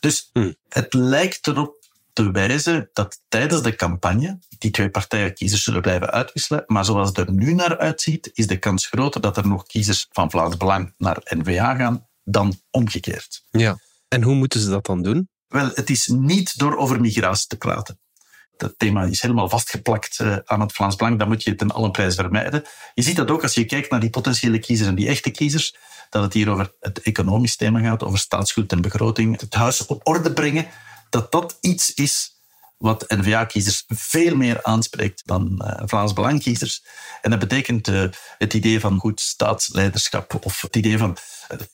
Dus 0.00 0.30
het 0.68 0.94
lijkt 0.94 1.46
erop 1.46 1.82
te 2.12 2.30
wijzen 2.30 2.90
dat 2.92 3.20
tijdens 3.28 3.62
de 3.62 3.74
campagne 3.76 4.38
die 4.58 4.70
twee 4.70 4.90
partijen 4.90 5.34
kiezers 5.34 5.62
zullen 5.62 5.82
blijven 5.82 6.10
uitwisselen. 6.10 6.64
Maar 6.66 6.84
zoals 6.84 7.08
het 7.08 7.18
er 7.18 7.32
nu 7.32 7.54
naar 7.54 7.78
uitziet, 7.78 8.30
is 8.34 8.46
de 8.46 8.58
kans 8.58 8.86
groter 8.86 9.20
dat 9.20 9.36
er 9.36 9.46
nog 9.46 9.66
kiezers 9.66 10.06
van 10.10 10.30
Vlaams 10.30 10.56
Belang 10.56 10.94
naar 10.98 11.20
NVA 11.24 11.74
gaan 11.74 12.06
dan 12.24 12.60
omgekeerd. 12.70 13.44
Ja. 13.50 13.78
En 14.08 14.22
hoe 14.22 14.34
moeten 14.34 14.60
ze 14.60 14.68
dat 14.68 14.86
dan 14.86 15.02
doen? 15.02 15.28
Wel, 15.46 15.70
het 15.74 15.90
is 15.90 16.06
niet 16.06 16.58
door 16.58 16.76
over 16.76 17.00
migratie 17.00 17.46
te 17.46 17.56
praten. 17.56 17.98
Dat 18.62 18.74
thema 18.76 19.02
is 19.02 19.22
helemaal 19.22 19.48
vastgeplakt 19.48 20.18
uh, 20.18 20.36
aan 20.44 20.60
het 20.60 20.72
Vlaams 20.72 20.96
Belang. 20.96 21.18
Dat 21.18 21.28
moet 21.28 21.42
je 21.42 21.54
ten 21.54 21.70
alle 21.70 21.90
prijs 21.90 22.14
vermijden. 22.14 22.62
Je 22.94 23.02
ziet 23.02 23.16
dat 23.16 23.30
ook 23.30 23.42
als 23.42 23.54
je 23.54 23.64
kijkt 23.64 23.90
naar 23.90 24.00
die 24.00 24.10
potentiële 24.10 24.58
kiezers 24.58 24.88
en 24.88 24.94
die 24.94 25.08
echte 25.08 25.30
kiezers, 25.30 25.74
dat 26.10 26.22
het 26.22 26.32
hier 26.32 26.50
over 26.50 26.74
het 26.80 27.00
economisch 27.00 27.56
thema 27.56 27.80
gaat, 27.80 28.02
over 28.02 28.18
staatsschuld 28.18 28.72
en 28.72 28.80
begroting, 28.80 29.40
het 29.40 29.54
huis 29.54 29.86
op 29.86 30.00
orde 30.08 30.32
brengen, 30.32 30.66
dat 31.10 31.32
dat 31.32 31.56
iets 31.60 31.94
is 31.94 32.40
wat 32.76 33.04
N-VA-kiezers 33.08 33.84
veel 33.86 34.36
meer 34.36 34.62
aanspreekt 34.62 35.22
dan 35.24 35.62
uh, 35.64 35.82
Vlaams 35.84 36.12
Belangkiezers. 36.12 36.84
En 37.22 37.30
dat 37.30 37.38
betekent 37.38 37.88
uh, 37.88 38.04
het 38.38 38.54
idee 38.54 38.80
van 38.80 38.98
goed 38.98 39.20
staatsleiderschap 39.20 40.38
of 40.44 40.60
het 40.60 40.76
idee 40.76 40.98
van... 40.98 41.16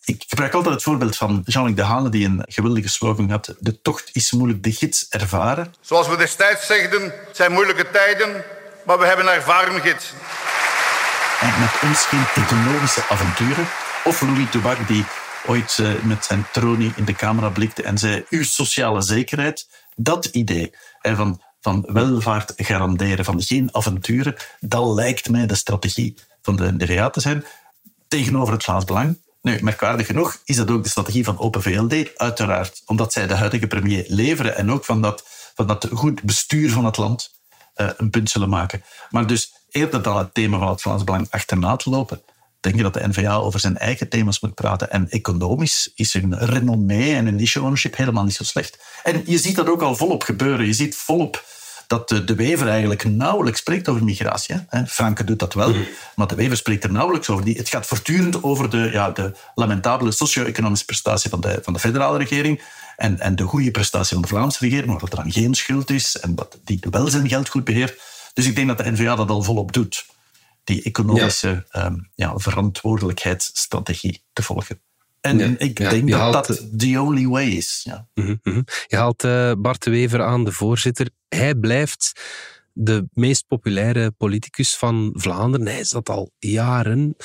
Ik 0.04 0.25
gebruik 0.26 0.54
altijd 0.54 0.75
het 0.75 0.82
voorbeeld 0.82 1.16
van 1.16 1.42
Jean-Luc 1.44 1.75
de 1.75 1.82
Hane 1.82 2.08
die 2.08 2.26
een 2.26 2.44
geweldige 2.46 2.88
slogan 2.88 3.30
had. 3.30 3.54
De 3.58 3.80
tocht 3.80 4.10
is 4.12 4.32
moeilijk, 4.32 4.62
de 4.62 4.72
gids 4.72 5.08
ervaren. 5.08 5.75
Zoals 5.80 6.08
we 6.08 6.16
destijds 6.16 6.66
zegden, 6.66 7.02
het 7.02 7.37
zijn 7.37 7.52
moeilijke 7.52 7.90
tijden, 7.90 8.44
maar 8.87 8.98
we 8.98 9.06
hebben 9.06 9.26
een 9.26 9.32
ervaren 9.32 9.80
gids. 9.80 10.12
En 11.40 11.60
met 11.60 11.90
ons 11.90 12.04
geen 12.04 12.26
technologische 12.34 13.02
avonturen. 13.08 13.66
Of 14.04 14.20
Louis 14.20 14.50
Toubak 14.50 14.88
die 14.88 15.04
ooit 15.46 15.78
met 16.02 16.25
zijn 16.25 16.46
tronie 16.52 16.92
in 16.96 17.04
de 17.04 17.12
camera 17.12 17.48
blikte 17.48 17.82
en 17.82 17.98
zei 17.98 18.25
uw 18.30 18.42
sociale 18.42 19.02
zekerheid 19.02 19.68
Dat 19.96 20.25
idee 20.25 20.75
van, 21.02 21.42
van 21.60 21.88
welvaart 21.92 22.52
garanderen, 22.56 23.25
van 23.25 23.42
geen 23.42 23.75
avonturen, 23.75 24.37
dat 24.60 24.87
lijkt 24.87 25.30
mij 25.30 25.46
de 25.46 25.54
strategie 25.54 26.14
van 26.42 26.56
de 26.56 26.72
NVA 26.78 27.10
te 27.10 27.20
zijn 27.20 27.44
tegenover 28.08 28.52
het 28.52 28.64
Vlaams 28.64 28.84
Belang. 28.84 29.18
Nu, 29.40 29.59
merkwaardig 29.62 30.07
genoeg 30.07 30.40
is 30.45 30.57
dat 30.57 30.71
ook 30.71 30.83
de 30.83 30.88
strategie 30.88 31.25
van 31.25 31.38
Open 31.38 31.62
VLD, 31.62 32.16
uiteraard. 32.16 32.83
Omdat 32.87 33.12
zij 33.12 33.26
de 33.26 33.35
huidige 33.35 33.66
premier 33.66 34.04
leveren 34.09 34.57
en 34.57 34.71
ook 34.71 34.85
van 34.85 35.02
dat, 35.02 35.25
van 35.54 35.66
dat 35.66 35.88
goed 35.92 36.23
bestuur 36.23 36.71
van 36.71 36.85
het 36.85 36.97
land 36.97 37.30
uh, 37.76 37.90
een 37.97 38.11
punt 38.11 38.30
zullen 38.30 38.49
maken. 38.49 38.83
Maar 39.11 39.26
dus 39.26 39.52
eerder 39.71 40.02
dan 40.02 40.18
het 40.18 40.35
thema 40.35 40.59
van 40.59 40.68
het 40.68 40.83
Vlaams 40.83 41.04
Belang 41.04 41.26
achterna 41.30 41.76
te 41.76 41.90
lopen, 41.90 42.23
denk 42.61 42.76
je 42.76 42.83
dat 42.83 42.95
de 42.95 43.09
NVA 43.09 43.35
over 43.35 43.61
zijn 43.61 43.78
eigen 43.78 44.09
thema's 44.09 44.40
moet 44.40 44.54
praten. 44.54 44.90
En 44.90 45.09
economisch 45.09 45.92
is 45.95 46.14
een 46.14 46.38
renommee 46.38 47.14
en 47.14 47.26
een 47.26 47.40
issue 47.40 47.62
ownership 47.62 47.97
helemaal 47.97 48.25
niet 48.25 48.35
zo 48.35 48.45
slecht. 48.45 48.78
En 49.02 49.23
je 49.26 49.38
ziet 49.38 49.57
dat 49.57 49.68
ook 49.68 49.83
al 49.83 49.97
volop 49.97 50.23
gebeuren. 50.23 50.66
Je 50.66 50.73
ziet 50.73 50.97
volop 50.97 51.45
dat 51.88 52.09
de, 52.09 52.35
Wever 52.35 52.68
eigenlijk 52.68 53.04
nauwelijks 53.04 53.59
spreekt 53.59 53.88
over 53.88 54.04
migratie. 54.04 54.57
Hè. 54.68 54.87
Franke 54.87 55.25
doet 55.25 55.38
dat 55.38 55.54
wel, 55.54 55.75
maar 56.14 56.26
de 56.26 56.35
Wever 56.35 56.57
spreekt 56.57 56.85
er 56.85 56.92
nauwelijks 56.92 57.28
over. 57.28 57.47
Het 57.47 57.68
gaat 57.68 57.87
voortdurend 57.87 58.42
over 58.42 58.71
de, 58.71 58.88
ja, 58.92 59.11
de 59.11 59.33
lamentabele 59.54 60.12
socio-economische 60.12 60.85
prestatie 60.85 61.30
van 61.30 61.40
de, 61.40 61.59
van 61.62 61.73
de 61.73 61.78
federale 61.78 62.18
regering 62.18 62.62
en, 62.97 63.21
en 63.21 63.37
de 63.37 63.42
goede 63.42 63.71
prestatie 63.71 64.12
van 64.12 64.23
de 64.23 64.28
Vlaamse 64.28 64.59
regering, 64.61 64.87
maar 64.87 64.99
dat 64.99 65.11
er 65.12 65.23
dan 65.23 65.33
geen 65.33 65.54
schuld 65.54 65.90
is 65.90 66.16
en 66.16 66.35
dat 66.35 66.59
die 66.64 66.80
wel 66.90 67.09
zijn 67.09 67.28
geld 67.28 67.49
goed 67.49 67.64
beheert. 67.64 68.00
Dus 68.33 68.47
ik 68.47 68.54
denk 68.54 68.68
dat 68.68 68.78
de 68.78 68.90
NVA 68.90 69.14
dat 69.14 69.30
al 69.30 69.42
volop 69.42 69.73
doet, 69.73 70.07
die 70.64 70.83
economische 70.83 71.49
ja. 71.49 71.83
Ehm, 71.83 71.97
ja, 72.14 72.33
verantwoordelijkheidsstrategie 72.37 74.23
te 74.33 74.42
volgen. 74.42 74.80
En 75.20 75.58
ik 75.58 75.76
denk 75.76 76.10
dat 76.10 76.32
dat 76.32 76.78
the 76.78 77.00
only 77.00 77.26
way 77.26 77.46
is. 77.46 77.80
Ja. 77.84 78.08
Mhm, 78.14 78.37
mhm. 78.42 78.62
Je 78.87 78.96
haalt 78.96 79.25
uh, 79.25 79.52
Bart 79.58 79.82
de 79.82 79.90
Wever 79.90 80.22
aan, 80.22 80.44
de 80.44 80.52
voorzitter. 80.52 81.10
Hij 81.28 81.54
blijft 81.54 82.20
de 82.72 83.08
meest 83.12 83.46
populaire 83.46 84.10
politicus 84.10 84.76
van 84.76 85.10
Vlaanderen. 85.12 85.66
Hij 85.66 85.80
is 85.80 85.90
dat 85.90 86.08
al 86.08 86.30
jaren. 86.38 87.16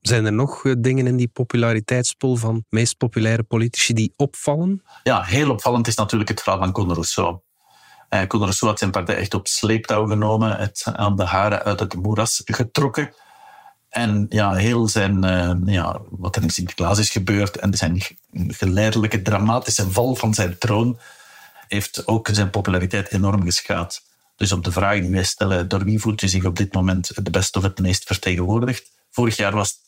Zijn 0.00 0.24
er 0.24 0.32
nog 0.32 0.64
eh, 0.64 0.72
dingen 0.78 1.06
in 1.06 1.16
die 1.16 1.28
populariteitspool 1.28 2.36
van 2.36 2.64
meest 2.68 2.96
populaire 2.96 3.42
politici 3.42 3.94
die 3.94 4.12
opvallen? 4.16 4.82
Ja, 5.02 5.22
heel 5.22 5.50
opvallend 5.50 5.86
is 5.86 5.94
natuurlijk 5.94 6.30
het 6.30 6.42
verhaal 6.42 6.60
van 6.60 6.72
Conor 6.72 6.94
Rousseau. 6.94 7.38
Conor 8.08 8.44
Rousseau 8.44 8.70
had 8.70 8.78
zijn 8.78 8.90
partij 8.90 9.16
echt 9.16 9.34
op 9.34 9.46
sleeptouw 9.46 10.06
genomen, 10.06 10.56
het 10.56 10.84
aan 10.92 11.16
de 11.16 11.24
haren 11.24 11.62
uit 11.62 11.80
het 11.80 11.94
moeras 11.94 12.42
getrokken. 12.44 13.14
En 13.94 14.26
ja, 14.28 14.54
heel 14.54 14.88
zijn, 14.88 15.24
uh, 15.24 15.74
ja, 15.74 16.00
wat 16.10 16.36
er 16.36 16.42
in 16.42 16.50
Sinterklaas 16.50 16.98
is 16.98 17.10
gebeurd 17.10 17.56
en 17.56 17.74
zijn 17.74 18.02
geleidelijke 18.48 19.22
dramatische 19.22 19.90
val 19.90 20.14
van 20.14 20.34
zijn 20.34 20.58
troon 20.58 20.98
heeft 21.68 22.06
ook 22.06 22.28
zijn 22.32 22.50
populariteit 22.50 23.12
enorm 23.12 23.42
geschaad. 23.42 24.02
Dus 24.36 24.52
op 24.52 24.64
de 24.64 24.72
vraag 24.72 25.00
die 25.00 25.10
wij 25.10 25.24
stellen, 25.24 25.68
door 25.68 25.84
wie 25.84 25.98
voelt 25.98 26.22
u 26.22 26.28
zich 26.28 26.44
op 26.44 26.56
dit 26.56 26.72
moment 26.72 27.10
het 27.14 27.30
best 27.30 27.56
of 27.56 27.62
het 27.62 27.78
meest 27.78 28.04
vertegenwoordigd? 28.04 28.90
Vorig 29.10 29.36
jaar 29.36 29.54
was 29.54 29.78
10%, 29.78 29.82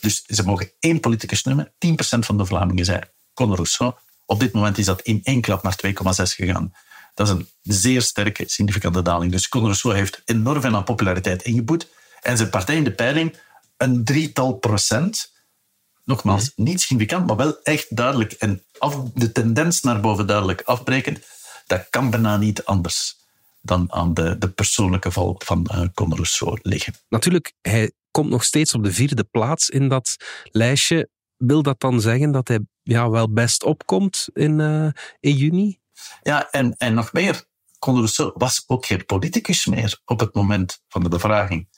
dus 0.00 0.24
ze 0.26 0.42
mogen 0.44 0.70
één 0.80 1.00
politicus 1.00 1.42
noemen. 1.42 1.72
10% 1.86 1.96
van 2.00 2.38
de 2.38 2.46
Vlamingen 2.46 2.84
zei 2.84 3.00
Conor 3.34 3.56
Rousseau. 3.56 3.94
Op 4.26 4.40
dit 4.40 4.52
moment 4.52 4.78
is 4.78 4.84
dat 4.84 5.00
in 5.00 5.20
één 5.22 5.40
klap 5.40 5.62
naar 5.62 5.78
2,6 5.86 5.92
gegaan. 6.22 6.74
Dat 7.14 7.26
is 7.28 7.32
een 7.32 7.48
zeer 7.62 8.02
sterke, 8.02 8.44
significante 8.46 9.02
daling. 9.02 9.32
Dus 9.32 9.48
Conor 9.48 9.66
Rousseau 9.66 9.96
heeft 9.96 10.22
enorm 10.24 10.60
veel 10.60 10.74
aan 10.74 10.84
populariteit 10.84 11.42
ingeboet. 11.42 11.86
En 12.20 12.36
zijn 12.36 12.50
partij 12.50 12.76
in 12.76 12.84
de 12.84 12.92
peiling 12.92 13.36
een 13.76 14.04
drietal 14.04 14.52
procent. 14.52 15.32
Nogmaals, 16.04 16.52
mhm. 16.54 16.68
niet 16.68 16.80
significant, 16.80 17.26
maar 17.26 17.36
wel 17.36 17.62
echt 17.62 17.96
duidelijk. 17.96 18.32
En 18.32 18.62
af, 18.78 18.96
de 19.14 19.32
tendens 19.32 19.80
naar 19.80 20.00
boven 20.00 20.26
duidelijk 20.26 20.62
afbrekend. 20.62 21.20
Dat 21.66 21.86
kan 21.90 22.10
bijna 22.10 22.36
niet 22.36 22.64
anders 22.64 23.18
dan 23.60 23.92
aan 23.92 24.14
de, 24.14 24.38
de 24.38 24.50
persoonlijke 24.50 25.10
val 25.10 25.40
van 25.44 25.70
uh, 25.72 25.84
Conor 25.94 26.16
Rousseau 26.16 26.58
liggen. 26.62 26.94
Natuurlijk, 27.08 27.52
hij 27.60 27.92
komt 28.10 28.30
nog 28.30 28.44
steeds 28.44 28.74
op 28.74 28.84
de 28.84 28.92
vierde 28.92 29.24
plaats 29.24 29.68
in 29.68 29.88
dat 29.88 30.16
lijstje. 30.44 31.08
Wil 31.36 31.62
dat 31.62 31.80
dan 31.80 32.00
zeggen 32.00 32.32
dat 32.32 32.48
hij 32.48 32.60
ja, 32.82 33.10
wel 33.10 33.32
best 33.32 33.64
opkomt 33.64 34.28
in, 34.32 34.58
uh, 34.58 34.88
in 35.20 35.34
juni? 35.34 35.78
Ja, 36.22 36.50
en, 36.50 36.74
en 36.76 36.94
nog 36.94 37.12
meer. 37.12 37.44
Conor 37.78 37.98
Rousseau 37.98 38.32
was 38.34 38.64
ook 38.66 38.86
geen 38.86 39.04
politicus 39.04 39.66
meer 39.66 40.00
op 40.04 40.20
het 40.20 40.34
moment 40.34 40.80
van 40.88 41.02
de 41.02 41.08
bevraging. 41.08 41.68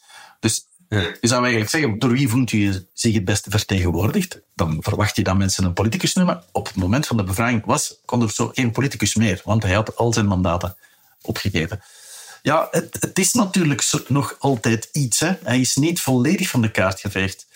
Dus 0.42 0.66
je 0.90 1.18
zou 1.20 1.40
eigenlijk 1.40 1.70
zeggen, 1.70 1.98
door 1.98 2.10
wie 2.10 2.28
voelt 2.28 2.52
u 2.52 2.86
zich 2.92 3.14
het 3.14 3.24
beste 3.24 3.50
vertegenwoordigd? 3.50 4.40
Dan 4.54 4.76
verwacht 4.80 5.16
je 5.16 5.22
dat 5.22 5.36
mensen 5.36 5.64
een 5.64 5.72
politicus 5.72 6.14
noemen. 6.14 6.42
Op 6.52 6.66
het 6.66 6.76
moment 6.76 7.06
van 7.06 7.16
de 7.16 7.24
bevraging 7.24 7.64
was 7.64 8.00
zo 8.28 8.50
geen 8.54 8.70
politicus 8.70 9.14
meer, 9.14 9.40
want 9.44 9.62
hij 9.62 9.72
had 9.72 9.96
al 9.96 10.12
zijn 10.12 10.26
mandaten 10.26 10.76
opgegeven. 11.20 11.82
Ja, 12.42 12.68
het, 12.70 12.96
het 13.00 13.18
is 13.18 13.32
natuurlijk 13.32 13.84
nog 14.08 14.36
altijd 14.38 14.88
iets. 14.92 15.20
Hè. 15.20 15.32
Hij 15.42 15.60
is 15.60 15.76
niet 15.76 16.00
volledig 16.00 16.48
van 16.48 16.62
de 16.62 16.70
kaart 16.70 17.00
geveegd. 17.00 17.46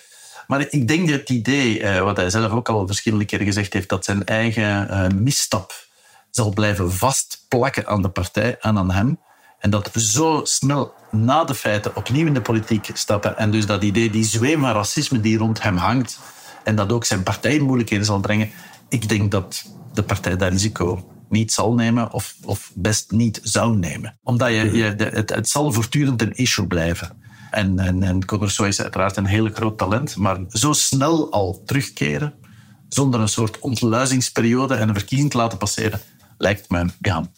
Maar 0.47 0.67
ik 0.71 0.89
denk 0.89 1.09
dat 1.09 1.21
het 1.21 1.31
idee, 1.31 1.83
eh, 1.83 2.03
wat 2.03 2.17
hij 2.17 2.31
zelf 2.31 2.53
ook 2.53 2.69
al 2.69 2.87
verschillende 2.87 3.25
keren 3.25 3.47
gezegd 3.47 3.73
heeft, 3.73 3.89
dat 3.89 4.05
zijn 4.05 4.25
eigen 4.25 4.89
eh, 4.89 5.09
misstap 5.09 5.87
zal 6.31 6.51
blijven 6.51 6.93
vastplakken 6.93 7.87
aan 7.87 8.03
de 8.03 8.09
partij 8.09 8.57
en 8.61 8.79
aan 8.79 8.91
hem. 8.91 9.19
En 9.59 9.71
dat 9.71 9.91
zo 9.95 10.41
snel 10.45 10.95
na 11.11 11.45
de 11.45 11.55
feiten 11.55 11.97
opnieuw 11.97 12.27
in 12.27 12.35
de 12.35 12.41
politiek 12.41 12.91
stappen. 12.93 13.37
En 13.39 13.51
dus 13.51 13.67
dat 13.67 13.83
idee, 13.83 14.11
die 14.11 14.25
zweem 14.25 14.61
van 14.61 14.73
racisme 14.73 15.21
die 15.21 15.39
rond 15.39 15.63
hem 15.63 15.77
hangt. 15.77 16.19
En 16.65 16.77
dat 16.77 16.93
ook 16.93 17.05
zijn 17.05 17.23
partij 17.23 17.59
moeilijkheden 17.59 18.07
zal 18.07 18.21
brengen. 18.21 18.51
Ik 18.89 19.09
denk 19.09 19.31
dat 19.31 19.65
de 19.93 20.03
partij 20.03 20.37
dat 20.37 20.53
risico 20.53 21.11
niet 21.29 21.53
zal 21.53 21.75
nemen 21.75 22.13
of, 22.13 22.35
of 22.45 22.73
best 22.75 23.11
niet 23.11 23.41
zou 23.43 23.77
nemen. 23.77 24.19
Omdat 24.23 24.49
je, 24.49 24.77
je 24.77 24.85
het, 25.27 25.49
zal 25.49 25.73
voortdurend 25.73 26.23
een 26.23 26.35
issue 26.35 26.67
blijven. 26.67 27.25
En, 27.51 27.79
en, 27.79 28.03
en 28.03 28.25
is 28.67 28.81
uiteraard 28.81 29.17
een 29.17 29.27
heel 29.27 29.49
groot 29.49 29.79
talent, 29.79 30.17
maar 30.17 30.39
zo 30.49 30.73
snel 30.73 31.33
al 31.33 31.63
terugkeren, 31.65 32.35
zonder 32.89 33.21
een 33.21 33.29
soort 33.29 33.59
ontluizingsperiode 33.59 34.75
en 34.75 34.89
een 34.89 34.95
verkiezing 34.95 35.31
te 35.31 35.37
laten 35.37 35.59
passeren, 35.59 36.01
lijkt 36.39 36.71
me 36.71 36.87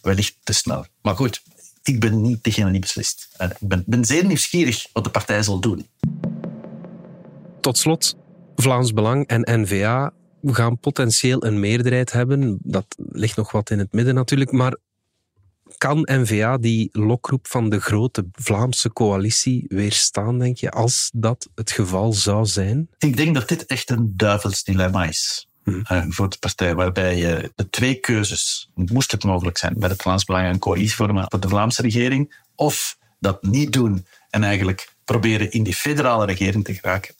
wellicht 0.01 0.37
te 0.43 0.53
snel. 0.53 0.85
Maar 1.01 1.15
goed, 1.15 1.43
ik 1.89 1.99
ben 1.99 2.21
niet 2.21 2.43
degene 2.43 2.71
die 2.71 2.79
beslist. 2.79 3.29
Ik 3.37 3.67
ben, 3.67 3.83
ben 3.85 4.05
zeer 4.05 4.25
nieuwsgierig 4.25 4.87
wat 4.93 5.03
de 5.03 5.09
partij 5.09 5.43
zal 5.43 5.59
doen. 5.59 5.87
Tot 7.61 7.77
slot, 7.77 8.15
Vlaams 8.55 8.93
Belang 8.93 9.27
en 9.27 9.61
N-VA 9.61 10.13
gaan 10.43 10.79
potentieel 10.79 11.45
een 11.45 11.59
meerderheid 11.59 12.11
hebben. 12.11 12.57
Dat 12.61 12.85
ligt 12.97 13.37
nog 13.37 13.51
wat 13.51 13.69
in 13.69 13.79
het 13.79 13.93
midden 13.93 14.15
natuurlijk. 14.15 14.51
Maar 14.51 14.77
kan 15.77 16.07
N-VA 16.11 16.57
die 16.57 16.89
lokroep 16.91 17.47
van 17.47 17.69
de 17.69 17.79
grote 17.79 18.27
Vlaamse 18.31 18.93
coalitie 18.93 19.65
weerstaan, 19.67 20.39
denk 20.39 20.57
je, 20.57 20.71
als 20.71 21.09
dat 21.13 21.49
het 21.55 21.71
geval 21.71 22.13
zou 22.13 22.45
zijn? 22.45 22.89
Ik 22.97 23.17
denk 23.17 23.35
dat 23.35 23.47
dit 23.47 23.65
echt 23.65 23.89
een 23.89 24.13
duivels 24.15 24.63
dilemma 24.63 25.05
is. 25.05 25.48
Hmm. 25.69 25.97
Uh, 25.97 26.05
voor 26.09 26.29
de 26.29 26.37
partij, 26.39 26.75
waarbij 26.75 27.17
je 27.17 27.51
de 27.55 27.69
twee 27.69 27.95
keuzes, 27.95 28.69
moest 28.75 29.11
het 29.11 29.23
mogelijk 29.23 29.57
zijn, 29.57 29.73
bij 29.77 29.89
het 29.89 30.01
Vlaams 30.01 30.23
Belang 30.23 30.47
een 30.47 30.59
coalitie 30.59 30.95
vormen 30.95 31.25
voor 31.29 31.39
de 31.39 31.49
Vlaamse 31.49 31.81
regering, 31.81 32.35
of 32.55 32.97
dat 33.19 33.43
niet 33.43 33.73
doen 33.73 34.05
en 34.29 34.43
eigenlijk 34.43 34.89
proberen 35.05 35.51
in 35.51 35.63
die 35.63 35.75
federale 35.75 36.25
regering 36.25 36.63
te 36.63 36.73
geraken. 36.73 37.13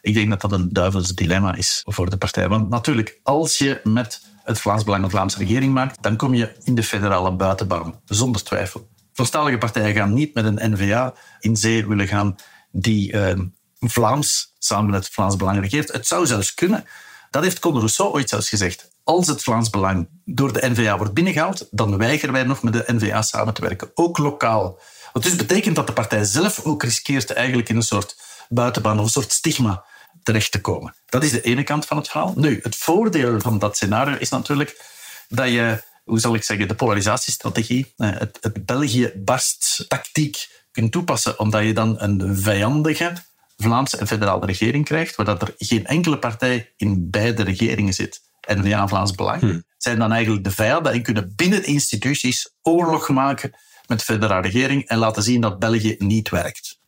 Ik 0.00 0.14
denk 0.14 0.30
dat 0.30 0.40
dat 0.40 0.52
een 0.52 0.72
duivels 0.72 1.14
dilemma 1.14 1.54
is 1.54 1.82
voor 1.84 2.10
de 2.10 2.16
partij. 2.16 2.48
Want 2.48 2.68
natuurlijk, 2.68 3.20
als 3.22 3.58
je 3.58 3.80
met 3.84 4.20
het 4.44 4.60
Vlaams 4.60 4.84
Belang 4.84 5.04
een 5.04 5.10
Vlaamse 5.10 5.38
regering 5.38 5.72
maakt, 5.72 6.02
dan 6.02 6.16
kom 6.16 6.34
je 6.34 6.52
in 6.64 6.74
de 6.74 6.82
federale 6.82 7.32
buitenbaan, 7.32 8.00
zonder 8.04 8.42
twijfel. 8.42 8.88
Voorstalige 9.12 9.58
partijen 9.58 9.94
gaan 9.94 10.12
niet 10.12 10.34
met 10.34 10.44
een 10.44 10.72
NVA 10.72 11.14
in 11.40 11.56
zee 11.56 11.86
willen 11.86 12.08
gaan 12.08 12.36
die 12.72 13.12
uh, 13.12 13.38
Vlaams 13.80 14.54
samen 14.58 14.90
met 14.90 15.04
het 15.04 15.12
Vlaams 15.12 15.36
Belang 15.36 15.60
regeert. 15.60 15.92
Het 15.92 16.06
zou 16.06 16.26
zelfs 16.26 16.54
kunnen 16.54 16.84
dat 17.30 17.42
heeft 17.42 17.58
Conor 17.58 17.78
Rousseau 17.78 18.12
ooit 18.12 18.28
zelfs 18.28 18.48
gezegd. 18.48 18.88
Als 19.04 19.26
het 19.26 19.42
Vlaams 19.42 19.70
Belang 19.70 20.08
door 20.24 20.52
de 20.52 20.70
NVA 20.70 20.96
wordt 20.96 21.14
binnengehaald, 21.14 21.66
dan 21.70 21.96
weigeren 21.96 22.34
wij 22.34 22.42
nog 22.42 22.62
met 22.62 22.72
de 22.72 22.84
NVA 22.86 23.22
samen 23.22 23.54
te 23.54 23.60
werken, 23.60 23.90
ook 23.94 24.18
lokaal. 24.18 24.78
Wat 25.12 25.22
dus 25.22 25.36
betekent 25.36 25.76
dat 25.76 25.86
de 25.86 25.92
partij 25.92 26.24
zelf 26.24 26.64
ook 26.64 26.82
riskeert 26.82 27.30
eigenlijk 27.32 27.68
in 27.68 27.76
een 27.76 27.82
soort 27.82 28.16
buitenbaan 28.48 28.98
of 28.98 29.04
een 29.04 29.10
soort 29.10 29.32
stigma 29.32 29.84
terecht 30.22 30.52
te 30.52 30.60
komen. 30.60 30.94
Dat 31.06 31.22
is 31.22 31.30
de 31.30 31.40
ene 31.40 31.62
kant 31.62 31.86
van 31.86 31.96
het 31.96 32.08
verhaal. 32.08 32.32
Nu, 32.36 32.60
het 32.62 32.76
voordeel 32.76 33.40
van 33.40 33.58
dat 33.58 33.76
scenario 33.76 34.16
is 34.16 34.28
natuurlijk 34.28 34.84
dat 35.28 35.48
je, 35.48 35.82
hoe 36.04 36.20
zal 36.20 36.34
ik 36.34 36.42
zeggen, 36.42 36.68
de 36.68 36.74
polarisatiestrategie, 36.74 37.92
eh, 37.96 38.10
het, 38.12 38.38
het 38.40 38.66
België-barst-tactiek 38.66 40.62
kunt 40.72 40.92
toepassen, 40.92 41.38
omdat 41.38 41.62
je 41.62 41.72
dan 41.72 42.00
een 42.00 42.36
vijandige 42.36 43.12
Vlaamse 43.60 43.96
en 43.96 44.06
federale 44.06 44.46
regering 44.46 44.84
krijgt, 44.84 45.16
waar 45.16 45.26
dat 45.26 45.42
er 45.42 45.54
geen 45.58 45.86
enkele 45.86 46.18
partij 46.18 46.72
in 46.76 47.10
beide 47.10 47.42
regeringen 47.42 47.94
zit, 47.94 48.20
en 48.40 48.64
ja, 48.64 48.88
Vlaams 48.88 49.14
Belang, 49.14 49.40
hmm. 49.40 49.64
zijn 49.76 49.98
dan 49.98 50.12
eigenlijk 50.12 50.44
de 50.44 50.50
vijanden 50.50 50.92
en 50.92 51.02
kunnen 51.02 51.32
binnen 51.36 51.64
instituties 51.64 52.54
oorlog 52.62 53.08
maken 53.08 53.52
met 53.86 53.98
de 53.98 54.04
federale 54.04 54.42
regering 54.42 54.88
en 54.88 54.98
laten 54.98 55.22
zien 55.22 55.40
dat 55.40 55.58
België 55.58 55.94
niet 55.98 56.28
werkt. 56.28 56.78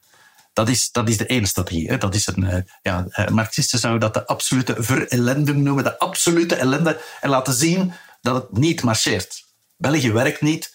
Dat 0.52 0.68
is, 0.68 0.90
dat 0.90 1.08
is 1.08 1.16
de 1.16 1.26
ene 1.26 1.46
strategie. 1.46 1.88
Hè. 1.88 1.98
Dat 1.98 2.14
is 2.14 2.26
een, 2.26 2.44
eh, 2.44 2.62
ja, 2.82 3.06
eh, 3.08 3.28
Marxisten 3.28 3.78
zouden 3.78 4.00
dat 4.00 4.14
de 4.14 4.26
absolute 4.26 4.74
verellending 4.78 5.58
noemen, 5.58 5.85
de 5.85 5.98
absolute 5.98 6.54
ellende, 6.54 7.00
en 7.20 7.30
laten 7.30 7.54
zien 7.54 7.92
dat 8.20 8.35
het 8.35 8.58
niet 8.58 8.82
marcheert. 8.82 9.44
België 9.76 10.12
werkt 10.12 10.40
niet 10.40 10.74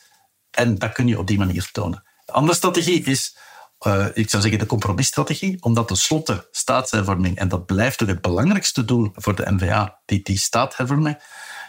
en 0.51 0.77
dat 0.77 0.91
kun 0.91 1.07
je 1.07 1.19
op 1.19 1.27
die 1.27 1.37
manier 1.37 1.69
tonen. 1.71 2.03
De 2.25 2.31
andere 2.31 2.57
strategie 2.57 3.03
is, 3.03 3.35
uh, 3.85 4.05
ik 4.13 4.29
zou 4.29 4.41
zeggen, 4.41 4.59
de 4.59 4.65
compromisstrategie, 4.65 5.57
omdat 5.59 5.87
tenslotte 5.87 6.47
staatshervorming, 6.51 7.37
en 7.37 7.47
dat 7.47 7.65
blijft 7.65 7.99
het 7.99 8.21
belangrijkste 8.21 8.85
doel 8.85 9.11
voor 9.13 9.35
de 9.35 9.51
NVA, 9.51 9.99
die, 10.05 10.21
die 10.23 10.37
staathervorming, 10.37 11.19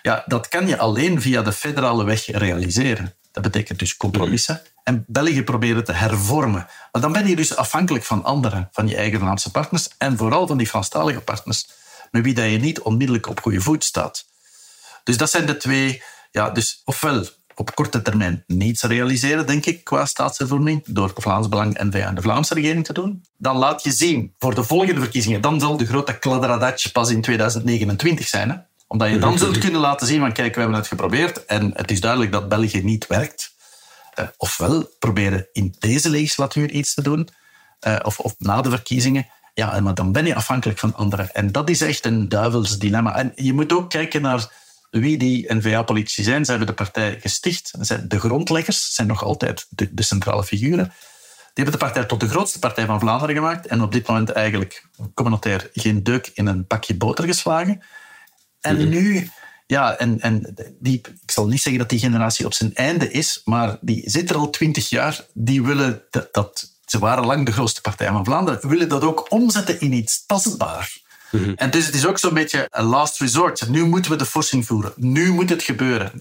ja, 0.03 0.25
dat 0.27 0.49
kan 0.49 0.67
je 0.67 0.79
alleen 0.79 1.21
via 1.21 1.43
de 1.43 1.53
federale 1.53 2.05
weg 2.05 2.27
realiseren. 2.27 3.15
Dat 3.33 3.43
betekent 3.43 3.79
dus 3.79 3.97
compromissen. 3.97 4.63
En 4.85 5.05
België 5.07 5.43
proberen 5.43 5.85
te 5.85 5.93
hervormen. 5.93 6.67
Maar 6.93 7.03
dan 7.03 7.13
ben 7.13 7.27
je 7.27 7.37
dus 7.37 7.57
afhankelijk 7.57 8.05
van 8.05 8.25
anderen, 8.25 8.69
van 8.73 8.89
je 8.89 8.97
eigen 8.97 9.19
Vlaamse 9.19 9.51
partners 9.51 9.89
en 9.99 10.17
vooral 10.17 10.47
van 10.47 10.59
die 10.59 10.67
Franstalige 10.67 11.21
partners, 11.21 11.69
met 12.11 12.23
wie 12.23 12.35
dat 12.35 12.51
je 12.51 12.59
niet 12.59 12.81
onmiddellijk 12.81 13.29
op 13.29 13.41
goede 13.41 13.61
voet 13.61 13.85
staat. 13.85 14.27
Dus 15.05 15.17
dat 15.17 15.31
zijn 15.31 15.47
de 15.47 15.57
twee. 15.57 16.03
Ja, 16.31 16.51
dus 16.51 16.83
ofwel 16.85 17.27
op 17.59 17.75
korte 17.75 18.03
termijn 18.03 18.45
niets 18.47 18.83
realiseren, 18.83 19.47
denk 19.47 19.67
ik, 19.67 19.85
qua 19.85 20.05
staatshervorming, 20.05 20.83
door 20.87 21.13
Vlaams 21.15 21.49
Belang 21.49 21.77
en 21.77 21.91
de 21.91 22.23
Vlaamse 22.23 22.55
regering 22.55 22.85
te 22.85 22.93
doen. 22.93 23.25
Dan 23.37 23.57
laat 23.57 23.83
je 23.83 23.93
zien 23.93 24.35
voor 24.39 24.55
de 24.55 24.65
volgende 24.65 25.01
verkiezingen, 25.01 25.41
dan 25.41 25.61
zal 25.61 25.77
de 25.77 25.87
grote 25.87 26.19
kladderadatje 26.19 26.91
pas 26.91 27.11
in 27.11 27.21
2029 27.21 28.29
zijn. 28.29 28.51
Hè? 28.51 28.57
Omdat 28.87 29.11
je 29.11 29.19
dan 29.19 29.39
zult 29.39 29.59
kunnen 29.59 29.81
laten 29.81 30.07
zien 30.07 30.21
van 30.21 30.33
kijk, 30.33 30.55
we 30.55 30.61
hebben 30.61 30.79
het 30.79 30.89
geprobeerd 30.89 31.45
en 31.45 31.71
het 31.75 31.91
is 31.91 32.01
duidelijk 32.01 32.33
dat 32.33 32.49
België 32.49 32.83
niet 32.83 33.07
werkt. 33.07 33.57
Uh, 34.19 34.27
ofwel 34.37 34.91
proberen 34.99 35.49
in 35.53 35.75
deze 35.79 36.11
legislatuur 36.11 36.71
iets 36.71 36.95
te 36.95 37.03
doen, 37.03 37.29
uh, 37.87 37.97
of, 38.03 38.19
of 38.19 38.35
na 38.39 38.63
de 38.63 38.71
verkiezingen. 38.71 39.27
Ja, 39.55 39.81
maar 39.81 39.95
dan 39.95 40.13
ben 40.13 40.27
je 40.27 40.35
afhankelijk 40.35 40.79
van 40.79 40.95
anderen. 40.95 41.35
En 41.35 41.53
dat 41.53 41.71
is 41.71 41.81
echt 41.81 42.05
een 42.07 42.29
duivels 42.29 42.79
dilemma. 42.79 43.17
En 43.17 43.33
je 43.35 43.53
moet 43.53 43.73
ook 43.73 43.91
kijken 43.91 44.23
naar 44.23 44.53
wie 44.91 45.19
die 45.19 45.55
N-VA-politici 45.55 46.23
zijn. 46.23 46.45
Ze 46.45 46.51
hebben 46.51 46.69
de 46.69 46.75
partij 46.75 47.19
gesticht. 47.21 47.73
De 48.11 48.21
grondleggers 48.21 48.95
zijn 48.95 49.09
nog 49.09 49.25
altijd 49.25 49.67
de, 49.69 49.95
de, 49.95 50.03
centrale 50.03 50.45
figuren. 50.45 50.85
Die 50.85 51.65
hebben 51.65 51.73
de 51.73 51.85
partij 51.85 52.05
tot 52.05 52.21
de 52.21 52.29
grootste 52.29 52.59
partij 52.59 52.87
van 52.87 53.01
Vlaanderen 53.01 53.35
gemaakt. 53.35 53.67
En 53.67 53.83
op 53.83 53.93
dit 53.93 54.07
moment 54.07 54.31
eigenlijk 54.31 54.87
communautair 55.15 55.71
geen 55.73 56.03
deuk 56.03 56.31
in 56.35 56.47
een 56.47 56.67
pakje 56.67 56.97
boter 56.97 57.25
geslagen. 57.25 57.83
En 58.61 58.89
nu, 58.89 59.31
ja, 59.67 59.99
en, 59.99 60.21
en 60.21 60.55
die, 60.81 60.95
ik 60.95 61.31
zal 61.31 61.47
niet 61.47 61.63
zeggen 61.63 61.81
dat 61.81 61.91
die 61.91 61.99
generatie 61.99 62.47
op 62.47 62.55
zijn 62.55 62.75
einde 62.75 63.11
is, 63.11 63.41
maar 63.45 63.79
die 63.81 64.11
zit 64.11 64.31
er 64.31 64.37
al 64.37 64.51
twintig 64.51 64.89
jaar. 64.89 65.25
Die 65.33 65.63
willen 65.63 66.03
dat, 66.11 66.29
dat, 66.33 66.73
ze 66.85 66.99
waren 66.99 67.27
lang 67.27 67.47
de 67.47 67.53
grootste 67.53 67.81
partij 67.81 68.09
van 68.09 68.25
Vlaanderen, 68.25 68.69
willen 68.69 68.89
dat 68.89 69.03
ook 69.03 69.27
omzetten 69.33 69.81
in 69.81 69.93
iets 69.93 70.27
tastbaar. 70.27 71.07
Mhm. 71.31 71.53
En 71.57 71.71
dus 71.71 71.87
het 71.87 71.95
is 71.95 72.07
ook 72.07 72.19
zo'n 72.19 72.35
beetje 72.35 72.67
een 72.71 72.85
last 72.85 73.21
resort. 73.21 73.69
Nu 73.69 73.85
moeten 73.85 74.11
we 74.11 74.17
de 74.17 74.27
forcing 74.27 74.67
voeren. 74.67 74.93
Nu 74.97 75.33
moet 75.33 75.51
het 75.51 75.63
gebeuren. 75.63 76.13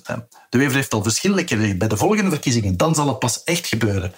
De 0.49 0.57
Wever 0.57 0.75
heeft 0.75 0.93
al 0.93 1.03
verschillende 1.03 1.43
keren 1.43 1.77
bij 1.77 1.87
de 1.87 1.97
volgende 1.97 2.29
verkiezingen, 2.29 2.77
dan 2.77 2.95
zal 2.95 3.07
het 3.07 3.19
pas 3.19 3.43
echt 3.43 3.67
gebeuren. 3.67 4.13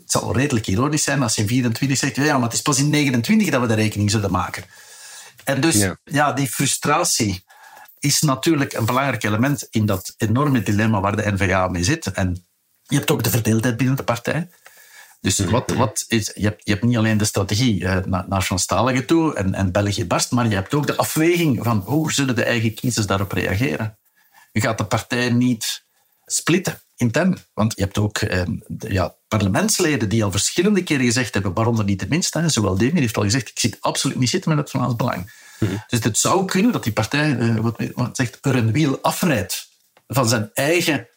Het 0.00 0.10
zal 0.22 0.36
redelijk 0.36 0.66
ironisch 0.66 1.02
zijn 1.02 1.22
als 1.22 1.34
je 1.34 1.42
in 1.42 1.48
24 1.48 1.98
zegt, 1.98 2.16
ja, 2.16 2.34
maar 2.34 2.48
het 2.48 2.52
is 2.52 2.62
pas 2.62 2.78
in 2.78 2.90
29 2.90 3.50
dat 3.50 3.60
we 3.60 3.66
de 3.66 3.74
rekening 3.74 4.10
zullen 4.10 4.30
maken. 4.30 4.64
En 5.44 5.60
dus, 5.60 5.86
ja, 6.04 6.32
die 6.32 6.48
frustratie 6.48 7.44
is 7.98 8.20
natuurlijk 8.20 8.72
een 8.72 8.84
belangrijk 8.84 9.22
element 9.22 9.66
in 9.70 9.86
dat 9.86 10.14
enorme 10.16 10.62
dilemma 10.62 11.00
waar 11.00 11.16
de 11.16 11.32
NVA 11.32 11.68
mee 11.68 11.84
zit. 11.84 12.06
En 12.06 12.46
je 12.82 12.96
hebt 12.96 13.10
ook 13.10 13.22
de 13.22 13.30
verdeeldheid 13.30 13.76
binnen 13.76 13.96
de 13.96 14.02
partij. 14.02 14.48
Dus 15.20 15.38
mhm. 15.38 15.50
wat, 15.50 15.70
wat 15.70 16.04
is, 16.08 16.32
je, 16.34 16.44
hebt, 16.44 16.60
je 16.64 16.72
hebt 16.72 16.84
niet 16.84 16.96
alleen 16.96 17.18
de 17.18 17.24
strategie 17.24 17.80
uh, 17.80 17.96
naar, 18.04 18.24
naar 18.28 19.04
toe 19.06 19.34
en, 19.34 19.54
en 19.54 19.72
België 19.72 20.06
barst, 20.06 20.30
maar 20.30 20.48
je 20.48 20.54
hebt 20.54 20.74
ook 20.74 20.86
de 20.86 20.96
afweging 20.96 21.62
van 21.62 21.78
hoe 21.78 22.12
zullen 22.12 22.36
de 22.36 22.44
eigen 22.44 22.74
kiezers 22.74 23.06
daarop 23.06 23.32
reageren. 23.32 23.98
Je 24.52 24.60
gaat 24.60 24.78
de 24.78 24.84
partij 24.84 25.30
niet 25.30 25.84
splitten 26.24 26.80
intern. 27.00 27.38
Want 27.54 27.72
je 27.76 27.82
hebt 27.82 27.98
ook 27.98 28.18
eh, 28.18 28.42
ja, 28.78 29.14
parlementsleden 29.28 30.08
die 30.08 30.24
al 30.24 30.30
verschillende 30.30 30.82
keren 30.82 31.04
gezegd 31.04 31.34
hebben, 31.34 31.52
waaronder 31.52 31.84
niet 31.84 32.00
de 32.00 32.08
minste, 32.08 32.48
zowel 32.48 32.76
Demir 32.76 33.00
heeft 33.00 33.16
al 33.16 33.22
gezegd, 33.22 33.48
ik 33.48 33.58
zit 33.58 33.76
absoluut 33.80 34.18
niet 34.18 34.28
zitten 34.28 34.50
met 34.50 34.58
het 34.58 34.70
Vlaams 34.70 34.96
Belang. 34.96 35.32
Mhm. 35.58 35.76
Dus 35.88 36.04
het 36.04 36.18
zou 36.18 36.44
kunnen 36.44 36.72
dat 36.72 36.84
die 36.84 36.92
partij, 36.92 37.30
uh, 37.30 37.56
wat, 37.56 37.76
wat 37.94 38.16
zegt, 38.16 38.38
er 38.40 38.56
een 38.56 38.72
wiel 38.72 38.98
afrijdt 39.02 39.68
van 40.06 40.28
zijn 40.28 40.50
eigen, 40.52 41.08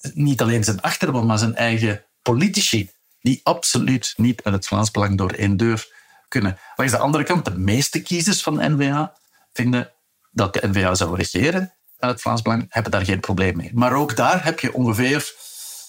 niet 0.00 0.40
alleen 0.40 0.64
zijn 0.64 0.80
achterban, 0.80 1.26
maar 1.26 1.38
zijn 1.38 1.54
eigen 1.54 2.04
politici 2.22 2.90
die 3.20 3.40
absoluut 3.42 4.12
niet 4.16 4.44
met 4.44 4.52
het 4.52 4.66
Vlaams 4.66 4.90
Belang 4.90 5.18
door 5.18 5.30
één 5.30 5.56
deur 5.56 5.88
kunnen. 6.28 6.58
Langs 6.76 6.92
de 6.92 6.98
andere 6.98 7.24
kant, 7.24 7.44
de 7.44 7.58
meeste 7.58 8.02
kiezers 8.02 8.42
van 8.42 8.56
de 8.56 8.68
NVA 8.68 9.16
vinden 9.52 9.92
dat 10.30 10.54
de 10.54 10.68
NVA 10.68 10.94
zou 10.94 11.16
regeren 11.16 11.74
met 11.98 12.10
het 12.10 12.20
Vlaams 12.20 12.42
Belang, 12.42 12.66
hebben 12.68 12.92
daar 12.92 13.04
geen 13.04 13.20
probleem 13.20 13.56
mee. 13.56 13.70
Maar 13.74 13.92
ook 13.92 14.16
daar 14.16 14.44
heb 14.44 14.60
je 14.60 14.74
ongeveer 14.74 15.32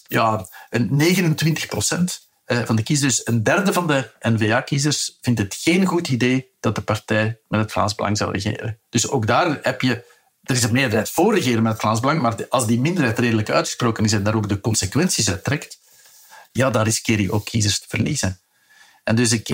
ja, 0.07 0.47
een 0.69 0.87
29 0.91 1.67
procent 1.67 2.29
eh, 2.45 2.61
van 2.63 2.75
de 2.75 2.83
kiezers. 2.83 3.27
Een 3.27 3.43
derde 3.43 3.73
van 3.73 3.87
de 3.87 4.11
NVA-kiezers 4.19 5.17
vindt 5.21 5.39
het 5.39 5.55
geen 5.55 5.85
goed 5.85 6.07
idee 6.07 6.51
dat 6.59 6.75
de 6.75 6.81
partij 6.81 7.39
met 7.47 7.59
het 7.59 7.71
Vlaams 7.71 7.95
Belang 7.95 8.17
zou 8.17 8.31
regeren. 8.31 8.79
Dus 8.89 9.09
ook 9.09 9.27
daar 9.27 9.59
heb 9.61 9.81
je 9.81 10.09
er 10.41 10.55
is 10.55 10.63
een 10.63 10.71
meerderheid 10.71 11.09
voor 11.09 11.33
regeren 11.33 11.63
met 11.63 11.71
het 11.71 11.81
Vlaams 11.81 11.99
Belang, 11.99 12.21
maar 12.21 12.47
als 12.49 12.67
die 12.67 12.79
minderheid 12.79 13.19
redelijk 13.19 13.49
uitgesproken 13.49 14.03
is 14.03 14.13
en 14.13 14.23
daar 14.23 14.35
ook 14.35 14.49
de 14.49 14.61
consequenties 14.61 15.29
uit 15.29 15.43
trekt, 15.43 15.79
ja, 16.51 16.69
daar 16.69 16.83
riskeer 16.83 17.21
je 17.21 17.31
ook 17.31 17.45
kiezers 17.45 17.79
te 17.79 17.85
verliezen. 17.87 18.39
En 19.03 19.15
dus 19.15 19.31
ik, 19.31 19.49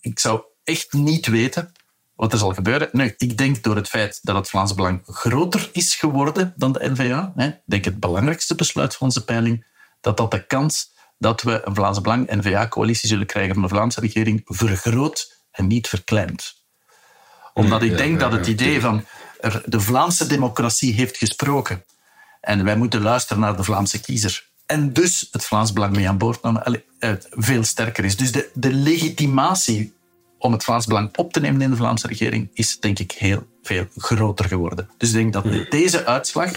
ik 0.00 0.18
zou 0.18 0.42
echt 0.64 0.92
niet 0.92 1.26
weten 1.26 1.72
wat 2.14 2.32
er 2.32 2.38
zal 2.38 2.54
gebeuren. 2.54 2.88
Nee, 2.92 3.14
ik 3.16 3.36
denk 3.36 3.62
door 3.62 3.76
het 3.76 3.88
feit 3.88 4.18
dat 4.22 4.36
het 4.36 4.48
Vlaams 4.48 4.74
Belang 4.74 5.02
groter 5.04 5.68
is 5.72 5.94
geworden 5.94 6.52
dan 6.56 6.72
de 6.72 6.90
NVA, 6.90 7.32
hè, 7.36 7.50
denk 7.66 7.84
het 7.84 8.00
belangrijkste 8.00 8.54
besluit 8.54 8.96
van 8.96 9.06
onze 9.06 9.24
peiling, 9.24 9.66
dat 10.00 10.16
dat 10.16 10.30
de 10.30 10.46
kans 10.46 10.92
dat 11.18 11.42
we 11.42 11.60
een 11.64 11.74
Vlaams 11.74 12.00
Belang-NVA-coalitie 12.00 13.08
zullen 13.08 13.26
krijgen 13.26 13.54
van 13.54 13.62
de 13.62 13.68
Vlaamse 13.68 14.00
regering 14.00 14.40
vergroot 14.44 15.44
en 15.50 15.66
niet 15.66 15.88
verkleind. 15.88 16.62
Omdat 17.54 17.82
ik 17.82 17.96
denk 17.96 18.20
dat 18.20 18.32
het 18.32 18.46
idee 18.46 18.80
van 18.80 19.04
de 19.64 19.80
Vlaamse 19.80 20.26
democratie 20.26 20.92
heeft 20.92 21.16
gesproken 21.16 21.84
en 22.40 22.64
wij 22.64 22.76
moeten 22.76 23.02
luisteren 23.02 23.42
naar 23.42 23.56
de 23.56 23.64
Vlaamse 23.64 24.00
kiezer 24.00 24.49
en 24.70 24.92
dus 24.92 25.28
het 25.30 25.44
Vlaams 25.44 25.72
Belang 25.72 25.96
mee 25.96 26.08
aan 26.08 26.18
boord 26.18 26.42
namen, 26.42 26.82
veel 27.30 27.64
sterker 27.64 28.04
is. 28.04 28.16
Dus 28.16 28.32
de, 28.32 28.50
de 28.54 28.72
legitimatie 28.72 29.92
om 30.38 30.52
het 30.52 30.64
Vlaams 30.64 30.86
Belang 30.86 31.16
op 31.16 31.32
te 31.32 31.40
nemen 31.40 31.60
in 31.60 31.70
de 31.70 31.76
Vlaamse 31.76 32.06
regering 32.06 32.50
is 32.52 32.80
denk 32.80 32.98
ik 32.98 33.12
heel 33.12 33.46
veel 33.62 33.86
groter 33.96 34.44
geworden. 34.44 34.88
Dus 34.96 35.08
ik 35.08 35.14
denk 35.14 35.32
dat 35.32 35.42
hmm. 35.42 35.66
deze 35.70 36.06
uitslag 36.06 36.52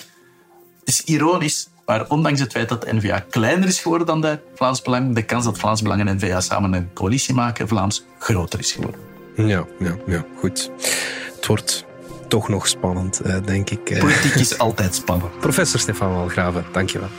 is 0.84 1.04
ironisch, 1.04 1.67
maar 1.86 2.10
ondanks 2.10 2.39
het 2.39 2.52
feit 2.52 2.69
dat 2.69 2.82
de 2.82 2.93
N-VA 2.93 3.19
kleiner 3.19 3.67
is 3.67 3.80
geworden 3.80 4.08
dan 4.08 4.21
de 4.21 4.39
Vlaams 4.56 4.82
Belang, 4.82 5.15
de 5.15 5.23
kans 5.23 5.45
dat 5.45 5.58
Vlaams 5.58 5.82
Belang 5.82 6.08
en 6.08 6.15
N-VA 6.15 6.41
samen 6.41 6.73
een 6.73 6.93
coalitie 6.93 7.34
maken, 7.34 7.67
Vlaams, 7.67 8.04
groter 8.19 8.60
is 8.60 8.71
geworden. 8.71 8.99
Ja, 9.36 9.65
ja, 9.80 9.97
ja 10.08 10.26
goed. 10.39 10.71
Het 11.36 11.47
wordt 11.47 11.86
toch 12.28 12.49
nog 12.49 12.67
spannend, 12.67 13.19
eh, 13.19 13.38
denk 13.45 13.69
ik. 13.69 13.89
Eh. 13.89 13.99
Politiek 13.99 14.36
is 14.36 14.58
altijd 14.58 14.95
spannend. 14.95 15.39
Professor 15.39 15.80
Stefan 15.80 16.13
Walgraven, 16.13 16.65
dankjewel. 16.71 17.10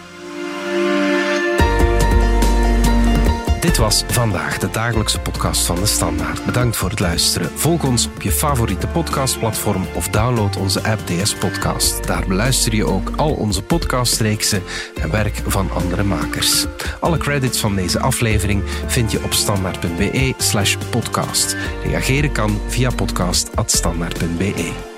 Dit 3.65 3.77
was 3.77 4.05
vandaag 4.09 4.59
de 4.59 4.71
dagelijkse 4.71 5.21
podcast 5.21 5.67
van 5.67 5.77
de 5.77 5.87
Standaard. 5.87 6.45
Bedankt 6.45 6.77
voor 6.77 6.91
het 6.91 7.01
luisteren. 7.01 7.51
Volg 7.51 7.85
ons 7.85 8.07
op 8.07 8.23
je 8.23 8.31
favoriete 8.31 8.87
podcastplatform 8.87 9.87
of 9.95 10.09
download 10.09 10.57
onze 10.57 10.83
app 10.83 11.07
DS 11.07 11.35
Podcast. 11.35 12.07
Daar 12.07 12.27
beluister 12.27 12.75
je 12.75 12.85
ook 12.85 13.11
al 13.17 13.35
onze 13.35 13.63
podcastreeksen 13.63 14.63
en 15.01 15.11
werk 15.11 15.43
van 15.47 15.71
andere 15.71 16.03
makers. 16.03 16.67
Alle 17.01 17.19
credits 17.19 17.61
van 17.61 17.75
deze 17.75 18.01
aflevering 18.01 18.63
vind 18.87 19.13
je 19.13 19.25
op 19.25 19.33
standaard.be/podcast. 19.33 21.57
Reageren 21.85 22.33
kan 22.33 22.61
via 22.69 22.91
podcast@standaard.be. 22.91 24.94